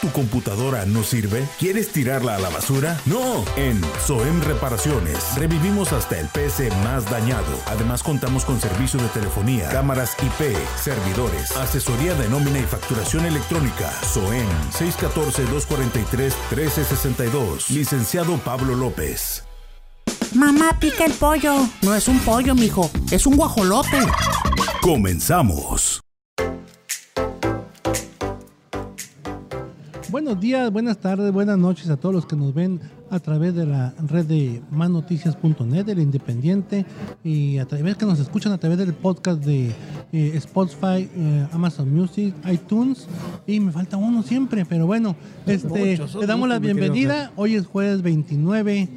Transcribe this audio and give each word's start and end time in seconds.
¿Tu 0.00 0.10
computadora 0.12 0.86
no 0.86 1.02
sirve? 1.02 1.46
¿Quieres 1.58 1.92
tirarla 1.92 2.36
a 2.36 2.38
la 2.38 2.48
basura? 2.48 2.98
No, 3.04 3.44
en 3.56 3.82
Soem 4.06 4.40
Reparaciones 4.40 5.34
revivimos 5.36 5.92
hasta 5.92 6.18
el 6.18 6.26
PC 6.28 6.70
más 6.84 7.04
dañado. 7.10 7.52
Además 7.66 8.02
contamos 8.02 8.46
con 8.46 8.58
servicio 8.58 8.98
de 8.98 9.08
telefonía, 9.08 9.68
cámaras 9.68 10.16
IP, 10.22 10.56
servidores, 10.82 11.54
asesoría 11.54 12.14
de 12.14 12.30
nómina 12.30 12.60
y 12.60 12.62
facturación 12.62 13.26
electrónica. 13.26 13.92
Soem 14.02 14.48
614-243-1362. 14.72 17.68
Licenciado 17.68 18.38
Pablo 18.38 18.74
López. 18.74 19.44
Mamá, 20.34 20.78
pica 20.80 21.04
el 21.04 21.12
pollo. 21.12 21.68
No 21.82 21.94
es 21.94 22.08
un 22.08 22.18
pollo, 22.20 22.54
mijo. 22.54 22.90
Es 23.10 23.26
un 23.26 23.36
guajolote. 23.36 23.98
Comenzamos. 24.80 26.00
Buenos 30.22 30.38
días, 30.38 30.70
buenas 30.70 30.98
tardes, 30.98 31.32
buenas 31.32 31.56
noches 31.56 31.88
a 31.88 31.96
todos 31.96 32.14
los 32.14 32.26
que 32.26 32.36
nos 32.36 32.52
ven 32.52 32.78
a 33.10 33.18
través 33.18 33.54
de 33.54 33.66
la 33.66 33.92
red 34.06 34.24
de 34.24 34.62
mannoticias.net, 34.70 35.84
del 35.84 35.98
Independiente, 35.98 36.86
y 37.24 37.58
a 37.58 37.66
través 37.66 37.96
que 37.96 38.06
nos 38.06 38.20
escuchan 38.20 38.52
a 38.52 38.58
través 38.58 38.78
del 38.78 38.94
podcast 38.94 39.44
de 39.44 39.72
eh, 40.12 40.32
Spotify, 40.34 41.08
eh, 41.14 41.46
Amazon 41.52 41.92
Music, 41.92 42.34
iTunes, 42.50 43.08
y 43.46 43.58
me 43.58 43.72
falta 43.72 43.96
uno 43.96 44.22
siempre, 44.22 44.64
pero 44.64 44.86
bueno, 44.86 45.16
este, 45.46 45.98
le 45.98 46.26
damos 46.26 46.48
la 46.48 46.60
bienvenida. 46.60 47.32
Hoy 47.34 47.56
es 47.56 47.66
jueves 47.66 48.02
29 48.02 48.88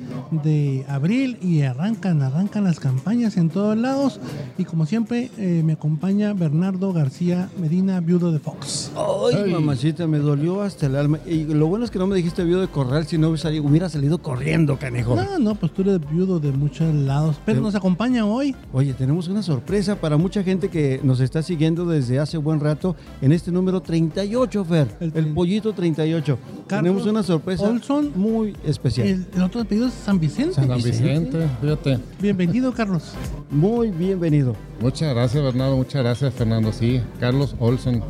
de 0.44 0.86
abril 0.88 1.38
y 1.42 1.62
arrancan, 1.62 2.22
arrancan 2.22 2.64
las 2.66 2.80
campañas 2.80 3.36
en 3.38 3.50
todos 3.50 3.76
lados, 3.76 4.20
y 4.60 4.66
como 4.66 4.86
siempre 4.86 5.32
eh, 5.38 5.64
me 5.66 5.74
acompaña 5.74 6.34
Bernardo 6.34 6.94
García 6.94 7.50
Medina, 7.60 8.00
viudo 8.00 8.32
de 8.32 8.40
Fox. 8.40 8.92
Ay, 8.96 9.52
mamacita, 9.52 10.06
me 10.06 10.20
dolió 10.20 10.62
hasta 10.62 10.86
el 10.86 10.96
alma. 10.96 11.20
Y 11.26 11.46
lo 11.46 11.66
bueno 11.68 11.86
es 11.86 11.92
que 11.92 11.98
no 11.98 12.06
me 12.06 12.16
dijiste 12.16 12.44
viudo 12.44 12.62
de 12.62 12.68
corral, 12.68 13.08
si 13.08 13.18
no 13.18 13.30
hubiera 13.30 13.42
salido, 13.42 13.64
hubiera 13.64 13.90
salido 13.90 14.03
corriendo, 14.12 14.78
canejo. 14.78 15.16
No, 15.16 15.40
no, 15.40 15.56
pues 15.56 15.74
tú 15.74 15.82
eres 15.82 16.00
viudo 16.10 16.40
de 16.40 16.52
muchos 16.52 16.94
lados, 16.94 17.38
pero 17.46 17.62
nos 17.62 17.76
acompaña 17.76 18.26
hoy. 18.26 18.56
Oye, 18.72 18.94
tenemos 18.94 19.28
una 19.28 19.42
sorpresa 19.42 19.96
para 19.96 20.18
mucha 20.18 20.44
gente 20.44 20.70
que 20.70 21.00
nos 21.04 21.20
está 21.20 21.42
siguiendo 21.42 21.86
desde 21.86 22.20
hace 22.20 22.38
buen 22.38 22.60
rato 22.60 22.96
en 23.22 23.32
este 23.32 23.52
número 23.52 23.82
38, 23.82 24.66
Fer. 24.66 24.88
El 25.00 25.12
El, 25.16 25.34
pollito 25.34 25.74
38. 25.74 26.38
Carlos 26.68 26.84
tenemos 26.84 27.08
una 27.08 27.24
sorpresa 27.24 27.64
Olson. 27.68 28.12
muy 28.16 28.56
especial. 28.66 29.08
El, 29.08 29.28
el 29.36 29.42
otro 29.42 29.62
apellido 29.62 29.88
es 29.88 29.94
San 29.94 30.20
Vicente. 30.20 30.54
San 30.56 30.76
Vicente, 30.76 31.48
fíjate. 31.62 32.00
Bienvenido, 32.22 32.74
Carlos. 32.74 33.14
Muy 33.50 33.90
bienvenido. 33.90 34.56
Muchas 34.80 35.14
gracias, 35.14 35.44
Bernardo. 35.44 35.78
Muchas 35.78 36.04
gracias, 36.04 36.34
Fernando. 36.34 36.74
Sí, 36.74 37.02
Carlos 37.20 37.56
Olson. 37.60 38.04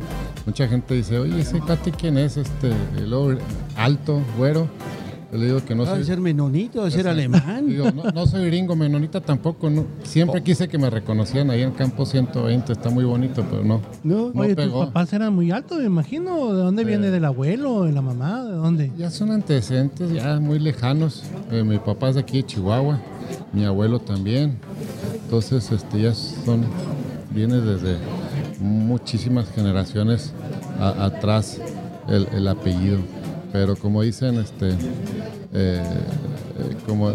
Mucha 0.46 0.68
gente 0.68 0.94
dice, 0.94 1.18
oye, 1.18 1.40
ese 1.40 1.60
Cati, 1.60 1.90
¿quién 1.90 2.18
es? 2.18 2.36
Este, 2.36 2.72
luego, 3.06 3.38
alto, 3.76 4.20
güero. 4.36 4.68
Le 5.34 5.46
digo 5.46 5.64
que 5.64 5.74
no 5.74 5.82
Va 5.84 5.92
a 5.92 5.94
soy. 5.96 6.04
ser 6.04 6.20
menonito, 6.20 6.82
va 6.82 6.86
a 6.86 6.90
ser 6.92 7.08
alemán. 7.08 7.66
Digo, 7.68 7.90
no, 7.90 8.04
no 8.04 8.26
soy 8.26 8.46
gringo, 8.46 8.76
menonita 8.76 9.20
tampoco. 9.20 9.68
No. 9.68 9.84
Siempre 10.04 10.42
quise 10.44 10.68
que 10.68 10.78
me 10.78 10.88
reconocieran 10.88 11.50
ahí 11.50 11.62
en 11.62 11.72
Campo 11.72 12.06
120. 12.06 12.72
Está 12.72 12.88
muy 12.88 13.04
bonito, 13.04 13.44
pero 13.50 13.64
no. 13.64 13.80
¿No? 14.04 14.30
No 14.32 14.40
Oye, 14.42 14.54
tus 14.54 14.64
pegó. 14.66 14.86
papás 14.86 15.12
eran 15.12 15.34
muy 15.34 15.50
altos, 15.50 15.78
me 15.80 15.86
imagino. 15.86 16.54
¿De 16.54 16.62
dónde 16.62 16.84
viene? 16.84 17.10
¿Del 17.10 17.24
abuelo? 17.24 17.82
¿De 17.82 17.90
la 17.92 18.00
mamá? 18.00 18.44
¿De 18.44 18.52
dónde? 18.52 18.92
Ya 18.96 19.10
son 19.10 19.32
antecedentes 19.32 20.12
ya 20.12 20.38
muy 20.38 20.60
lejanos. 20.60 21.24
Eh, 21.50 21.64
mi 21.64 21.78
papá 21.78 22.10
es 22.10 22.14
de 22.14 22.20
aquí 22.20 22.36
de 22.42 22.46
Chihuahua, 22.46 23.00
mi 23.52 23.64
abuelo 23.64 23.98
también. 23.98 24.58
Entonces, 25.24 25.72
este, 25.72 26.00
ya 26.02 26.14
son, 26.14 26.64
viene 27.34 27.60
desde 27.60 27.96
muchísimas 28.60 29.48
generaciones 29.50 30.32
a- 30.78 31.06
atrás 31.06 31.60
el, 32.08 32.28
el 32.32 32.46
apellido. 32.46 32.98
Pero 33.54 33.76
como 33.76 34.02
dicen, 34.02 34.34
este, 34.40 34.70
eh, 34.70 34.74
eh, 35.52 36.76
como, 36.88 37.12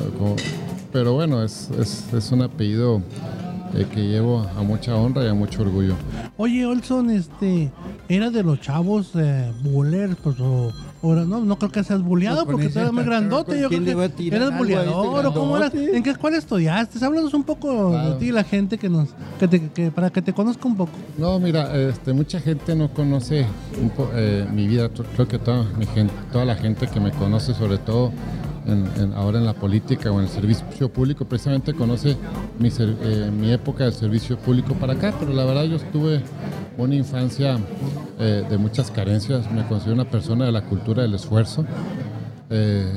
pero 0.93 1.11
bueno, 1.13 1.43
es, 1.43 1.69
es, 1.77 2.13
es 2.13 2.31
un 2.31 2.43
apellido 2.43 3.01
eh, 3.73 3.85
que 3.93 4.07
llevo 4.07 4.39
a 4.57 4.63
mucha 4.63 4.95
honra 4.95 5.25
y 5.25 5.27
a 5.27 5.33
mucho 5.33 5.63
orgullo. 5.63 5.95
Oye, 6.37 6.65
Olson, 6.65 7.09
este, 7.09 7.69
¿era 8.07 8.29
de 8.29 8.43
los 8.43 8.61
chavos 8.61 9.11
eh, 9.15 9.51
bullers? 9.63 10.15
Pues, 10.23 10.39
o, 10.39 10.71
era- 11.01 11.23
no, 11.25 11.39
no 11.39 11.57
creo 11.57 11.71
que 11.71 11.83
seas 11.83 12.01
con 12.01 12.45
porque 12.45 12.69
tú 12.69 12.79
eres 12.79 12.91
muy 12.91 13.03
grandote. 13.03 13.51
¿con 13.53 13.61
Yo 13.61 13.69
creo 13.69 13.79
que 13.85 13.85
a 14.47 14.49
este 14.49 14.57
bulleador 14.57 15.25
o 15.25 15.33
cómo 15.33 15.57
eras. 15.57 15.73
¿En 15.73 16.03
qué 16.03 16.09
escuela 16.09 16.37
estudiaste? 16.37 17.03
Háblanos 17.03 17.33
un 17.33 17.43
poco 17.43 17.91
Claro. 17.91 18.09
de 18.11 18.15
ti, 18.19 18.31
la 18.31 18.43
gente 18.43 18.77
que 18.77 18.89
nos, 18.89 19.09
que 19.39 19.47
te- 19.47 19.69
que- 19.69 19.91
para 19.91 20.09
que 20.09 20.21
te 20.21 20.33
conozca 20.33 20.67
un 20.67 20.75
poco. 20.75 20.91
No, 21.17 21.39
mira, 21.39 21.73
este, 21.77 22.11
mucha 22.13 22.39
gente 22.41 22.75
no 22.75 22.89
conoce 22.93 23.45
un 23.81 23.89
po- 23.91 24.09
eh, 24.13 24.45
mi 24.53 24.67
vida. 24.67 24.89
Creo 25.15 25.27
que 25.27 25.39
toda, 25.39 25.63
mi 25.77 25.85
gente, 25.85 26.13
toda 26.31 26.43
la 26.45 26.55
gente 26.55 26.87
que 26.87 26.99
me 26.99 27.11
conoce, 27.11 27.53
sobre 27.53 27.77
todo 27.77 28.11
en- 28.65 28.89
en- 29.01 29.13
ahora 29.13 29.39
en 29.39 29.45
la 29.45 29.53
política 29.53 30.11
o 30.11 30.15
en 30.19 30.25
el 30.25 30.29
servicio 30.29 30.89
público, 30.91 31.25
precisamente 31.25 31.73
conoce 31.73 32.15
mi, 32.59 32.69
ser- 32.71 32.95
eh, 33.01 33.31
mi 33.31 33.51
época 33.51 33.83
del 33.85 33.93
servicio 33.93 34.37
público 34.37 34.73
para 34.75 34.93
acá. 34.93 35.13
Pero 35.19 35.33
la 35.33 35.45
verdad 35.45 35.63
yo 35.65 35.77
tuve 35.91 36.21
una 36.77 36.95
infancia 36.95 37.57
eh, 38.19 38.43
de 38.49 38.57
muchas 38.57 38.91
carencias. 38.91 39.51
Me 39.51 39.65
considero 39.67 39.93
una 39.95 40.09
persona 40.09 40.45
de 40.45 40.51
la 40.51 40.61
cultura 40.63 41.01
del 41.03 41.13
esfuerzo. 41.15 41.65
Eh, 42.51 42.91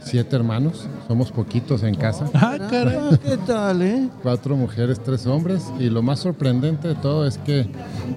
siete 0.00 0.34
hermanos, 0.36 0.86
somos 1.08 1.30
poquitos 1.32 1.82
en 1.82 1.94
casa. 1.94 2.26
Ah, 2.34 2.56
caray. 2.70 3.18
¿Qué 3.24 3.36
tal, 3.38 3.82
eh? 3.82 4.08
cuatro 4.22 4.56
mujeres, 4.56 5.00
tres 5.00 5.26
hombres 5.26 5.72
y 5.78 5.88
lo 5.90 6.02
más 6.02 6.20
sorprendente 6.20 6.88
de 6.88 6.94
todo 6.96 7.26
es 7.26 7.38
que 7.38 7.68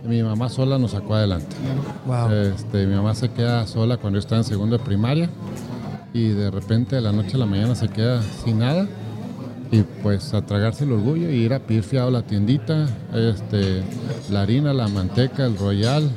mi 0.08 0.22
mamá 0.24 0.50
sola 0.50 0.78
nos 0.80 0.92
sacó 0.92 1.16
adelante. 1.16 1.56
Wow. 2.08 2.32
Este, 2.32 2.86
mi 2.88 2.96
mamá 2.96 3.14
se 3.16 3.30
queda 3.30 3.66
sola 3.68 3.98
cuando 3.98 4.18
yo 4.18 4.20
estaba 4.22 4.38
en 4.40 4.46
segundo 4.46 4.78
de 4.78 4.84
primaria 4.84 5.30
y 6.16 6.30
de 6.30 6.50
repente 6.50 6.96
de 6.96 7.02
la 7.02 7.12
noche 7.12 7.36
a 7.36 7.40
la 7.40 7.46
mañana 7.46 7.76
se 7.76 7.90
queda 7.90 8.24
sin 8.24 8.60
nada 8.60 8.88
y 9.70 9.82
pues 10.02 10.34
a 10.34 10.46
tragarse 10.46 10.86
el 10.86 10.94
orgullo 10.94 11.30
y 11.30 11.36
ir 11.36 11.54
a 11.54 11.60
pedir 11.60 11.84
fiado 11.84 12.10
la 12.10 12.22
tiendita, 12.22 12.88
este, 13.14 13.84
la 14.32 14.44
harina, 14.44 14.74
la 14.74 14.88
manteca, 14.88 15.46
el 15.46 15.58
royal, 15.58 16.10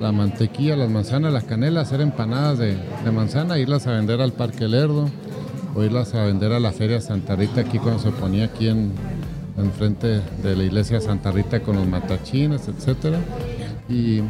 la 0.00 0.10
mantequilla, 0.10 0.74
las 0.74 0.90
manzanas, 0.90 1.32
las 1.32 1.44
canelas, 1.44 1.86
hacer 1.86 2.00
empanadas 2.00 2.58
de, 2.58 2.76
de 3.04 3.10
manzana, 3.12 3.56
irlas 3.56 3.86
a 3.86 3.92
vender 3.92 4.20
al 4.20 4.32
Parque 4.32 4.66
Lerdo 4.66 5.08
o 5.76 5.84
irlas 5.84 6.12
a 6.14 6.24
vender 6.24 6.52
a 6.52 6.58
la 6.58 6.72
Feria 6.72 7.00
Santa 7.00 7.36
Rita 7.36 7.60
aquí 7.60 7.78
cuando 7.78 8.00
se 8.00 8.10
ponía 8.10 8.46
aquí 8.46 8.66
en 8.66 8.90
enfrente 9.56 10.22
de 10.42 10.56
la 10.56 10.64
iglesia 10.64 11.00
Santa 11.00 11.30
Rita 11.30 11.60
con 11.60 11.76
los 11.76 11.86
matachines, 11.86 12.66
etcétera. 12.66 13.20
Y 13.88 14.22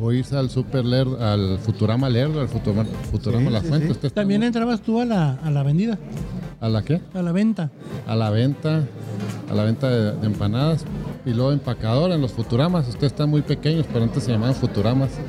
o 0.00 0.12
irse 0.12 0.36
al 0.36 0.48
Super 0.50 0.84
Lerdo, 0.84 1.22
al 1.24 1.58
Futurama 1.58 2.08
Lerdo, 2.08 2.40
al 2.40 2.48
Futurama, 2.48 2.84
Futurama 3.10 3.50
La 3.50 3.60
Fuente. 3.60 3.92
Está 3.92 4.10
También 4.10 4.42
entrabas 4.42 4.80
tú 4.80 5.00
a 5.00 5.04
la, 5.04 5.34
a 5.34 5.50
la 5.50 5.62
vendida, 5.62 5.98
¿A 6.60 6.68
la 6.68 6.82
qué? 6.82 7.00
a 7.14 7.22
la 7.22 7.32
venta. 7.32 7.70
a 8.06 8.16
la 8.16 8.30
venta, 8.30 8.82
a 9.50 9.54
la 9.54 9.64
venta 9.64 9.88
de, 9.90 10.12
de 10.18 10.26
empanadas 10.26 10.84
y 11.26 11.30
luego 11.34 11.52
empacador 11.52 12.10
en 12.12 12.20
los 12.20 12.32
Futuramas. 12.32 12.88
Ustedes 12.88 13.12
están 13.12 13.28
muy 13.30 13.42
pequeños, 13.42 13.86
pero 13.92 14.04
antes 14.04 14.24
se 14.24 14.32
llamaban 14.32 14.54
Futuramas. 14.54 15.10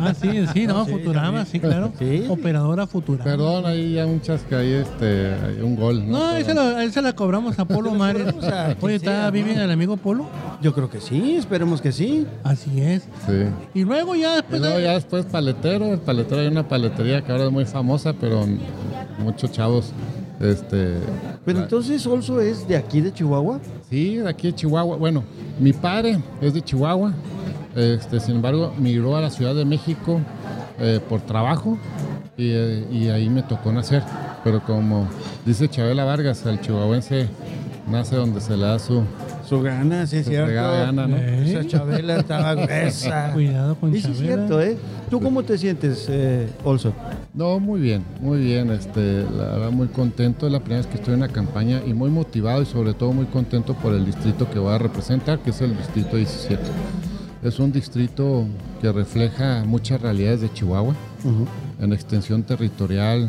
Ah, 0.00 0.14
sí, 0.14 0.44
sí, 0.52 0.66
no, 0.66 0.84
Futurama, 0.86 1.44
sí, 1.44 1.58
claro. 1.60 1.92
Sí. 1.98 2.24
Operadora 2.28 2.86
Futurama. 2.86 3.24
Perdón, 3.24 3.66
ahí 3.66 3.94
ya 3.94 4.06
muchas 4.06 4.42
que 4.42 4.54
hay 4.54 4.72
este, 4.72 5.34
hay 5.34 5.60
un 5.60 5.74
gol. 5.76 6.08
No, 6.08 6.24
ahí 6.24 6.44
se, 6.44 6.54
la, 6.54 6.78
ahí 6.78 6.90
se 6.92 7.02
la 7.02 7.12
cobramos 7.14 7.58
a 7.58 7.64
Polo 7.64 7.90
Mares. 7.94 8.32
quien 8.32 8.76
Oye, 8.80 8.94
¿está 8.96 9.30
Vivian 9.30 9.56
¿no? 9.56 9.62
el 9.64 9.70
amigo 9.70 9.96
Polo? 9.96 10.26
Yo 10.62 10.72
creo 10.72 10.88
que 10.88 11.00
sí, 11.00 11.36
esperemos 11.36 11.80
que 11.80 11.90
sí. 11.92 12.26
Así 12.44 12.80
es. 12.80 13.02
Sí. 13.26 13.44
Y 13.74 13.84
luego 13.84 14.14
ya 14.14 14.34
Y 14.34 14.36
después 14.36 14.60
luego 14.60 14.76
de- 14.78 14.84
ya 14.84 14.92
después 14.92 15.24
paletero, 15.26 15.86
el 15.92 15.98
paletero 16.00 16.40
hay 16.42 16.46
una 16.48 16.66
paletería 16.68 17.22
que 17.22 17.32
ahora 17.32 17.46
es 17.46 17.52
muy 17.52 17.64
famosa, 17.64 18.12
pero 18.12 18.46
muchos 19.18 19.50
chavos, 19.52 19.92
este, 20.40 20.96
Pero 21.44 21.60
entonces 21.60 22.06
Olso 22.06 22.40
es 22.40 22.66
de 22.68 22.76
aquí 22.76 23.00
de 23.00 23.12
Chihuahua. 23.12 23.60
Sí, 23.90 24.16
de 24.16 24.28
aquí 24.28 24.48
de 24.48 24.54
Chihuahua. 24.54 24.96
Bueno, 24.96 25.24
mi 25.58 25.72
padre 25.72 26.18
es 26.40 26.54
de 26.54 26.62
Chihuahua. 26.62 27.12
Este, 27.74 28.20
sin 28.20 28.36
embargo, 28.36 28.72
migró 28.78 29.16
a 29.16 29.20
la 29.20 29.30
Ciudad 29.30 29.54
de 29.54 29.64
México 29.64 30.20
eh, 30.80 31.00
por 31.08 31.20
trabajo 31.20 31.78
y, 32.36 32.50
eh, 32.50 32.86
y 32.90 33.08
ahí 33.08 33.28
me 33.28 33.42
tocó 33.42 33.72
nacer. 33.72 34.02
Pero 34.44 34.62
como 34.62 35.08
dice 35.44 35.68
Chabela 35.68 36.04
Vargas, 36.04 36.44
el 36.46 36.60
chihuahuense 36.60 37.28
nace 37.90 38.16
donde 38.16 38.40
se 38.40 38.56
le 38.56 38.64
da 38.64 38.78
su, 38.78 39.02
Su 39.48 39.62
gana, 39.62 40.06
sí 40.06 40.16
es 40.18 40.26
cierto. 40.26 40.52
gana, 40.52 41.06
¿no? 41.06 41.16
¿Eh? 41.16 41.50
Esa 41.52 41.66
Chabela 41.66 42.16
estaba 42.18 42.54
gruesa. 42.54 43.30
Cuidado 43.34 43.76
con 43.76 43.94
Y 43.94 44.00
sí 44.00 44.08
es 44.10 44.18
Chabela. 44.18 44.34
cierto, 44.36 44.60
¿eh? 44.60 44.76
¿Tú 45.08 45.20
cómo 45.20 45.42
te 45.42 45.56
sientes, 45.56 46.06
eh, 46.10 46.48
Olson? 46.64 46.92
No, 47.32 47.58
muy 47.58 47.80
bien, 47.80 48.04
muy 48.20 48.40
bien. 48.40 48.70
Este, 48.70 49.22
la 49.22 49.44
verdad, 49.52 49.70
muy 49.70 49.88
contento. 49.88 50.46
Es 50.46 50.52
la 50.52 50.60
primera 50.60 50.80
vez 50.82 50.86
que 50.86 50.96
estoy 50.98 51.14
en 51.14 51.20
una 51.20 51.28
campaña 51.28 51.80
y 51.86 51.94
muy 51.94 52.10
motivado 52.10 52.60
y 52.60 52.66
sobre 52.66 52.92
todo 52.92 53.12
muy 53.12 53.24
contento 53.26 53.72
por 53.74 53.94
el 53.94 54.04
distrito 54.04 54.50
que 54.50 54.58
voy 54.58 54.74
a 54.74 54.78
representar, 54.78 55.38
que 55.38 55.50
es 55.50 55.60
el 55.62 55.76
distrito 55.76 56.16
17. 56.16 56.62
Es 57.42 57.58
un 57.58 57.72
distrito 57.72 58.44
que 58.82 58.92
refleja 58.92 59.62
muchas 59.64 60.00
realidades 60.02 60.40
de 60.42 60.52
Chihuahua 60.52 60.94
en 61.80 61.92
extensión 61.92 62.42
territorial. 62.42 63.28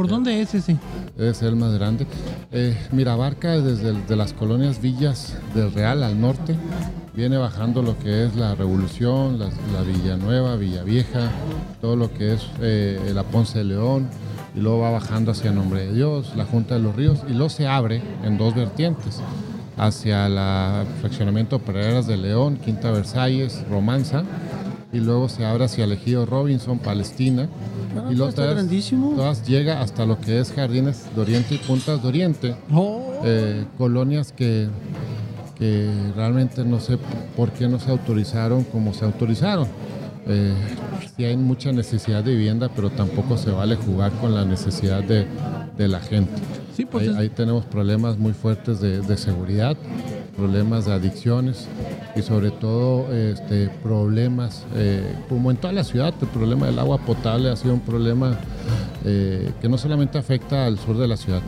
¿Por 0.00 0.08
dónde 0.08 0.40
es 0.40 0.54
ese? 0.54 0.78
Es 1.18 1.42
el 1.42 1.56
más 1.56 1.74
grande. 1.74 2.06
Eh, 2.52 2.74
mira, 2.90 3.12
abarca 3.12 3.60
desde 3.60 3.90
el- 3.90 4.06
de 4.06 4.16
las 4.16 4.32
colonias 4.32 4.80
Villas 4.80 5.36
del 5.54 5.70
Real 5.74 6.02
al 6.02 6.18
norte. 6.18 6.56
Viene 7.14 7.36
bajando 7.36 7.82
lo 7.82 7.98
que 7.98 8.24
es 8.24 8.34
la 8.34 8.54
Revolución, 8.54 9.38
la, 9.38 9.48
la 9.74 9.82
Villanueva, 9.84 10.56
Villavieja, 10.56 11.28
todo 11.82 11.96
lo 11.96 12.10
que 12.14 12.32
es 12.32 12.46
eh, 12.62 13.12
la 13.12 13.24
Ponce 13.24 13.58
de 13.58 13.64
León. 13.64 14.08
Y 14.56 14.60
luego 14.60 14.78
va 14.78 14.90
bajando 14.90 15.32
hacia 15.32 15.52
Nombre 15.52 15.84
de 15.88 15.92
Dios, 15.92 16.32
la 16.34 16.46
Junta 16.46 16.76
de 16.76 16.80
los 16.80 16.96
Ríos. 16.96 17.18
Y 17.28 17.32
luego 17.32 17.50
se 17.50 17.66
abre 17.66 18.00
en 18.24 18.38
dos 18.38 18.54
vertientes. 18.54 19.20
Hacia 19.76 20.30
la 20.30 20.84
fraccionamiento 21.02 21.58
Pereras 21.58 22.06
de 22.06 22.16
León, 22.16 22.56
Quinta 22.56 22.90
Versalles, 22.90 23.64
Romanza. 23.68 24.22
Y 24.92 24.98
luego 24.98 25.28
se 25.28 25.44
abre 25.46 25.64
hacia 25.64 25.84
el 25.84 25.92
Ejido 25.92 26.26
Robinson, 26.26 26.78
Palestina. 26.78 27.48
Ah, 27.96 28.08
y 28.10 28.14
luego 28.14 28.28
está 28.30 28.42
todas- 28.42 28.56
todas 29.16 29.46
llega 29.46 29.80
hasta 29.80 30.04
lo 30.04 30.18
que 30.20 30.40
es 30.40 30.52
Jardines 30.52 31.04
de 31.14 31.20
Oriente 31.20 31.54
y 31.54 31.58
Puntas 31.58 32.02
de 32.02 32.08
Oriente. 32.08 32.54
Oh, 32.72 32.98
Eh, 33.24 33.64
colonias 33.78 34.32
que, 34.32 34.68
que 35.58 35.90
realmente 36.16 36.64
no 36.64 36.80
sé 36.80 36.98
por 37.36 37.50
qué 37.50 37.68
no 37.68 37.78
se 37.78 37.90
autorizaron 37.90 38.64
como 38.64 38.94
se 38.94 39.04
autorizaron. 39.04 39.68
Eh, 40.30 40.54
sí 41.16 41.24
hay 41.24 41.36
mucha 41.36 41.72
necesidad 41.72 42.22
de 42.22 42.32
vivienda, 42.34 42.68
pero 42.74 42.88
tampoco 42.90 43.36
se 43.36 43.50
vale 43.50 43.74
jugar 43.76 44.12
con 44.20 44.34
la 44.34 44.44
necesidad 44.44 45.02
de, 45.02 45.26
de 45.76 45.88
la 45.88 45.98
gente. 46.00 46.30
sí, 46.76 46.84
pues 46.84 47.02
ahí, 47.04 47.10
es- 47.10 47.16
ahí 47.16 47.28
tenemos 47.30 47.64
problemas 47.64 48.16
muy 48.16 48.32
fuertes 48.32 48.80
de, 48.80 49.00
de 49.00 49.16
seguridad, 49.16 49.76
problemas 50.36 50.86
de 50.86 50.92
adicciones 50.92 51.66
y 52.16 52.22
sobre 52.22 52.50
todo 52.52 53.12
este, 53.12 53.68
problemas, 53.82 54.64
eh, 54.76 55.02
como 55.28 55.50
en 55.50 55.56
toda 55.56 55.72
la 55.72 55.84
ciudad, 55.84 56.14
el 56.22 56.28
problema 56.28 56.66
del 56.66 56.78
agua 56.78 56.98
potable 56.98 57.50
ha 57.50 57.56
sido 57.56 57.74
un 57.74 57.80
problema 57.80 58.38
eh, 59.04 59.52
que 59.60 59.68
no 59.68 59.78
solamente 59.78 60.16
afecta 60.18 60.66
al 60.66 60.78
sur 60.78 60.96
de 60.96 61.08
la 61.08 61.16
ciudad, 61.16 61.42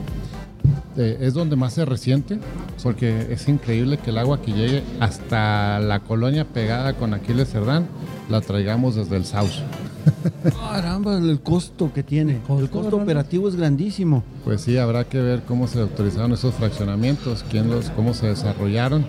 eh, 0.97 1.19
es 1.21 1.35
donde 1.35 1.57
más 1.57 1.75
se 1.75 1.85
resiente, 1.85 2.39
porque 2.83 3.29
es 3.31 3.49
increíble 3.49 3.99
que 3.99 4.11
el 4.11 4.19
agua 4.19 4.43
que 4.43 4.53
llegue 4.53 4.83
hasta 5.01 5.81
la 5.81 6.01
colonia 6.01 6.45
pegada 6.45 6.95
con 6.95 7.15
Aquiles 7.15 7.51
Cerdán 7.51 7.87
la 8.29 8.41
traigamos 8.41 8.95
desde 8.95 9.17
el 9.17 9.25
Sauce. 9.25 9.63
Caramba, 10.61 11.17
el 11.17 11.41
costo 11.41 11.93
que 11.93 12.03
tiene. 12.03 12.39
costo, 12.41 12.65
El 12.65 12.71
costo 12.71 12.97
operativo 12.97 13.49
es 13.49 13.57
grandísimo. 13.57 14.23
Pues 14.45 14.63
sí, 14.63 14.77
habrá 14.77 15.05
que 15.05 15.21
ver 15.21 15.43
cómo 15.43 15.67
se 15.67 15.81
autorizaron 15.81 16.33
esos 16.33 16.55
fraccionamientos, 16.55 17.45
quién 17.51 17.71
los, 17.71 17.91
cómo 17.91 18.15
se 18.15 18.29
desarrollaron, 18.29 19.05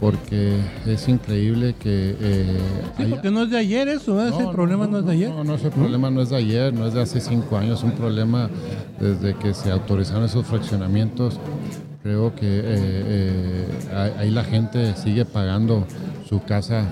porque 0.00 0.58
es 0.86 1.08
increíble 1.08 1.74
que... 1.78 2.16
eh, 2.20 2.58
sí, 2.96 3.02
haya- 3.04 3.10
porque 3.14 3.30
no 3.30 3.42
es 3.44 3.50
de 3.50 3.58
ayer 3.58 3.88
eso, 3.88 4.22
¿eh? 4.24 4.28
ese 4.28 4.42
No, 4.42 4.52
problema 4.52 4.86
no, 4.86 4.98
es 4.98 5.06
de 5.06 5.12
ayer. 5.12 5.30
No, 5.30 5.42
no, 5.44 5.54
ese 5.54 5.70
problema 5.70 6.10
no 6.10 6.20
es 6.20 6.28
de 6.30 6.36
ayer, 6.36 6.72
no 6.74 6.86
es 6.86 6.94
de 6.94 7.00
hace 7.02 7.20
cinco 7.20 7.56
años, 7.56 7.78
es 7.78 7.84
un 7.84 7.92
problema 7.92 8.50
desde 9.00 9.34
que 9.36 9.54
se 9.54 9.70
autorizaron 9.70 10.24
esos 10.24 10.46
fraccionamientos. 10.46 11.38
Creo 12.02 12.34
que 12.34 12.46
eh, 12.46 12.62
eh, 12.64 14.14
ahí 14.18 14.30
la 14.30 14.44
gente 14.44 14.94
sigue 14.96 15.24
pagando 15.24 15.84
su 16.28 16.40
casa 16.42 16.86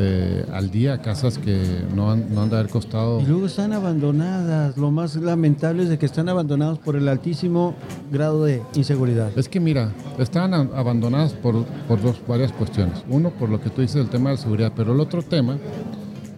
eh, 0.00 0.44
al 0.52 0.70
día, 0.70 1.02
casas 1.02 1.38
que 1.38 1.82
no 1.96 2.12
han, 2.12 2.32
no 2.32 2.42
han 2.42 2.50
de 2.50 2.56
haber 2.58 2.70
costado. 2.70 3.20
Y 3.20 3.26
luego 3.26 3.46
están 3.46 3.72
abandonadas. 3.72 4.76
Lo 4.76 4.92
más 4.92 5.16
lamentable 5.16 5.82
es 5.82 5.88
de 5.88 5.98
que 5.98 6.06
están 6.06 6.28
abandonados 6.28 6.78
por 6.78 6.94
el 6.94 7.08
altísimo 7.08 7.74
grado 8.12 8.44
de 8.44 8.62
inseguridad. 8.74 9.30
Es 9.36 9.48
que 9.48 9.58
mira, 9.58 9.90
estaban 10.18 10.54
a- 10.54 10.78
abandonadas 10.78 11.32
por, 11.32 11.64
por 11.88 12.00
dos, 12.00 12.16
varias 12.28 12.52
cuestiones. 12.52 13.02
Uno, 13.08 13.30
por 13.30 13.48
lo 13.48 13.60
que 13.60 13.70
tú 13.70 13.80
dices 13.80 13.96
del 13.96 14.08
tema 14.08 14.30
de 14.30 14.36
la 14.36 14.42
seguridad, 14.42 14.72
pero 14.76 14.92
el 14.92 15.00
otro 15.00 15.20
tema 15.22 15.56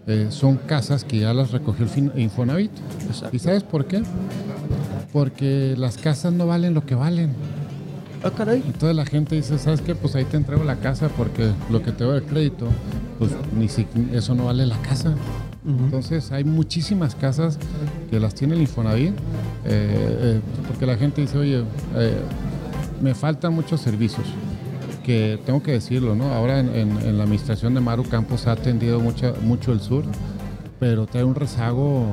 eh, 0.07 0.29
son 0.31 0.57
casas 0.57 1.05
que 1.05 1.19
ya 1.19 1.35
las 1.35 1.51
recogió 1.51 1.85
el 1.87 2.19
Infonavit. 2.19 2.73
Exacto. 3.09 3.37
¿Y 3.37 3.39
sabes 3.41 3.63
por 3.63 3.85
qué? 3.85 4.03
Porque 5.13 5.75
las 5.77 5.99
casas 5.99 6.33
no 6.33 6.47
valen 6.47 6.73
lo 6.75 6.87
que 6.87 6.95
valen. 6.95 7.31
Ah, 8.23 8.31
caray. 8.31 8.63
Entonces 8.65 8.95
la 8.97 9.05
gente 9.07 9.35
dice, 9.37 9.59
¿sabes 9.59 9.81
qué? 9.81 9.95
Pues 9.95 10.15
ahí 10.15 10.25
te 10.25 10.37
entrego 10.37 10.63
la 10.65 10.77
casa 10.77 11.09
porque 11.17 11.51
lo 11.71 11.83
que 11.83 11.91
te 11.93 12.05
doy 12.05 12.19
el 12.19 12.25
crédito, 12.25 12.67
pues 13.21 13.31
ni 13.57 13.69
si, 13.69 13.87
eso 14.13 14.35
no 14.35 14.47
vale 14.47 14.67
la 14.67 14.77
casa. 14.83 15.15
Entonces 15.65 16.33
hay 16.33 16.43
muchísimas 16.43 17.15
casas 17.15 17.59
que 18.11 18.19
las 18.19 18.35
tiene 18.35 18.55
el 18.55 18.63
Infonavit, 18.63 19.11
eh, 19.11 19.15
eh, 19.67 20.41
porque 20.67 20.87
la 20.87 20.97
gente 20.97 21.21
dice, 21.21 21.37
oye, 21.39 21.63
eh, 21.97 22.15
me 23.03 23.15
faltan 23.15 23.55
muchos 23.55 23.81
servicios, 23.83 24.27
que 25.05 25.39
tengo 25.45 25.63
que 25.63 25.73
decirlo, 25.73 26.15
¿no? 26.17 26.33
Ahora 26.33 26.59
en, 26.61 26.71
en- 26.75 26.99
en 26.99 27.19
la 27.19 27.25
administración 27.25 27.75
de 27.75 27.81
Maru 27.81 28.05
Campos 28.05 28.47
ha 28.47 28.53
atendido 28.53 29.01
mucho, 29.01 29.35
mucho 29.43 29.73
el 29.73 29.81
sur, 29.81 30.05
pero 30.81 31.05
trae 31.07 31.25
un 31.25 31.35
rezago 31.35 32.07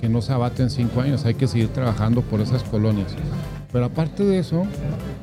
que 0.00 0.08
no 0.08 0.20
se 0.20 0.32
abate 0.32 0.64
en 0.64 0.70
cinco 0.70 1.00
años, 1.00 1.24
hay 1.24 1.34
que 1.34 1.46
seguir 1.46 1.68
trabajando 1.68 2.22
por 2.22 2.40
esas 2.40 2.64
colonias. 2.64 3.12
Pero 3.72 3.84
aparte 3.84 4.24
de 4.24 4.38
eso, 4.40 4.64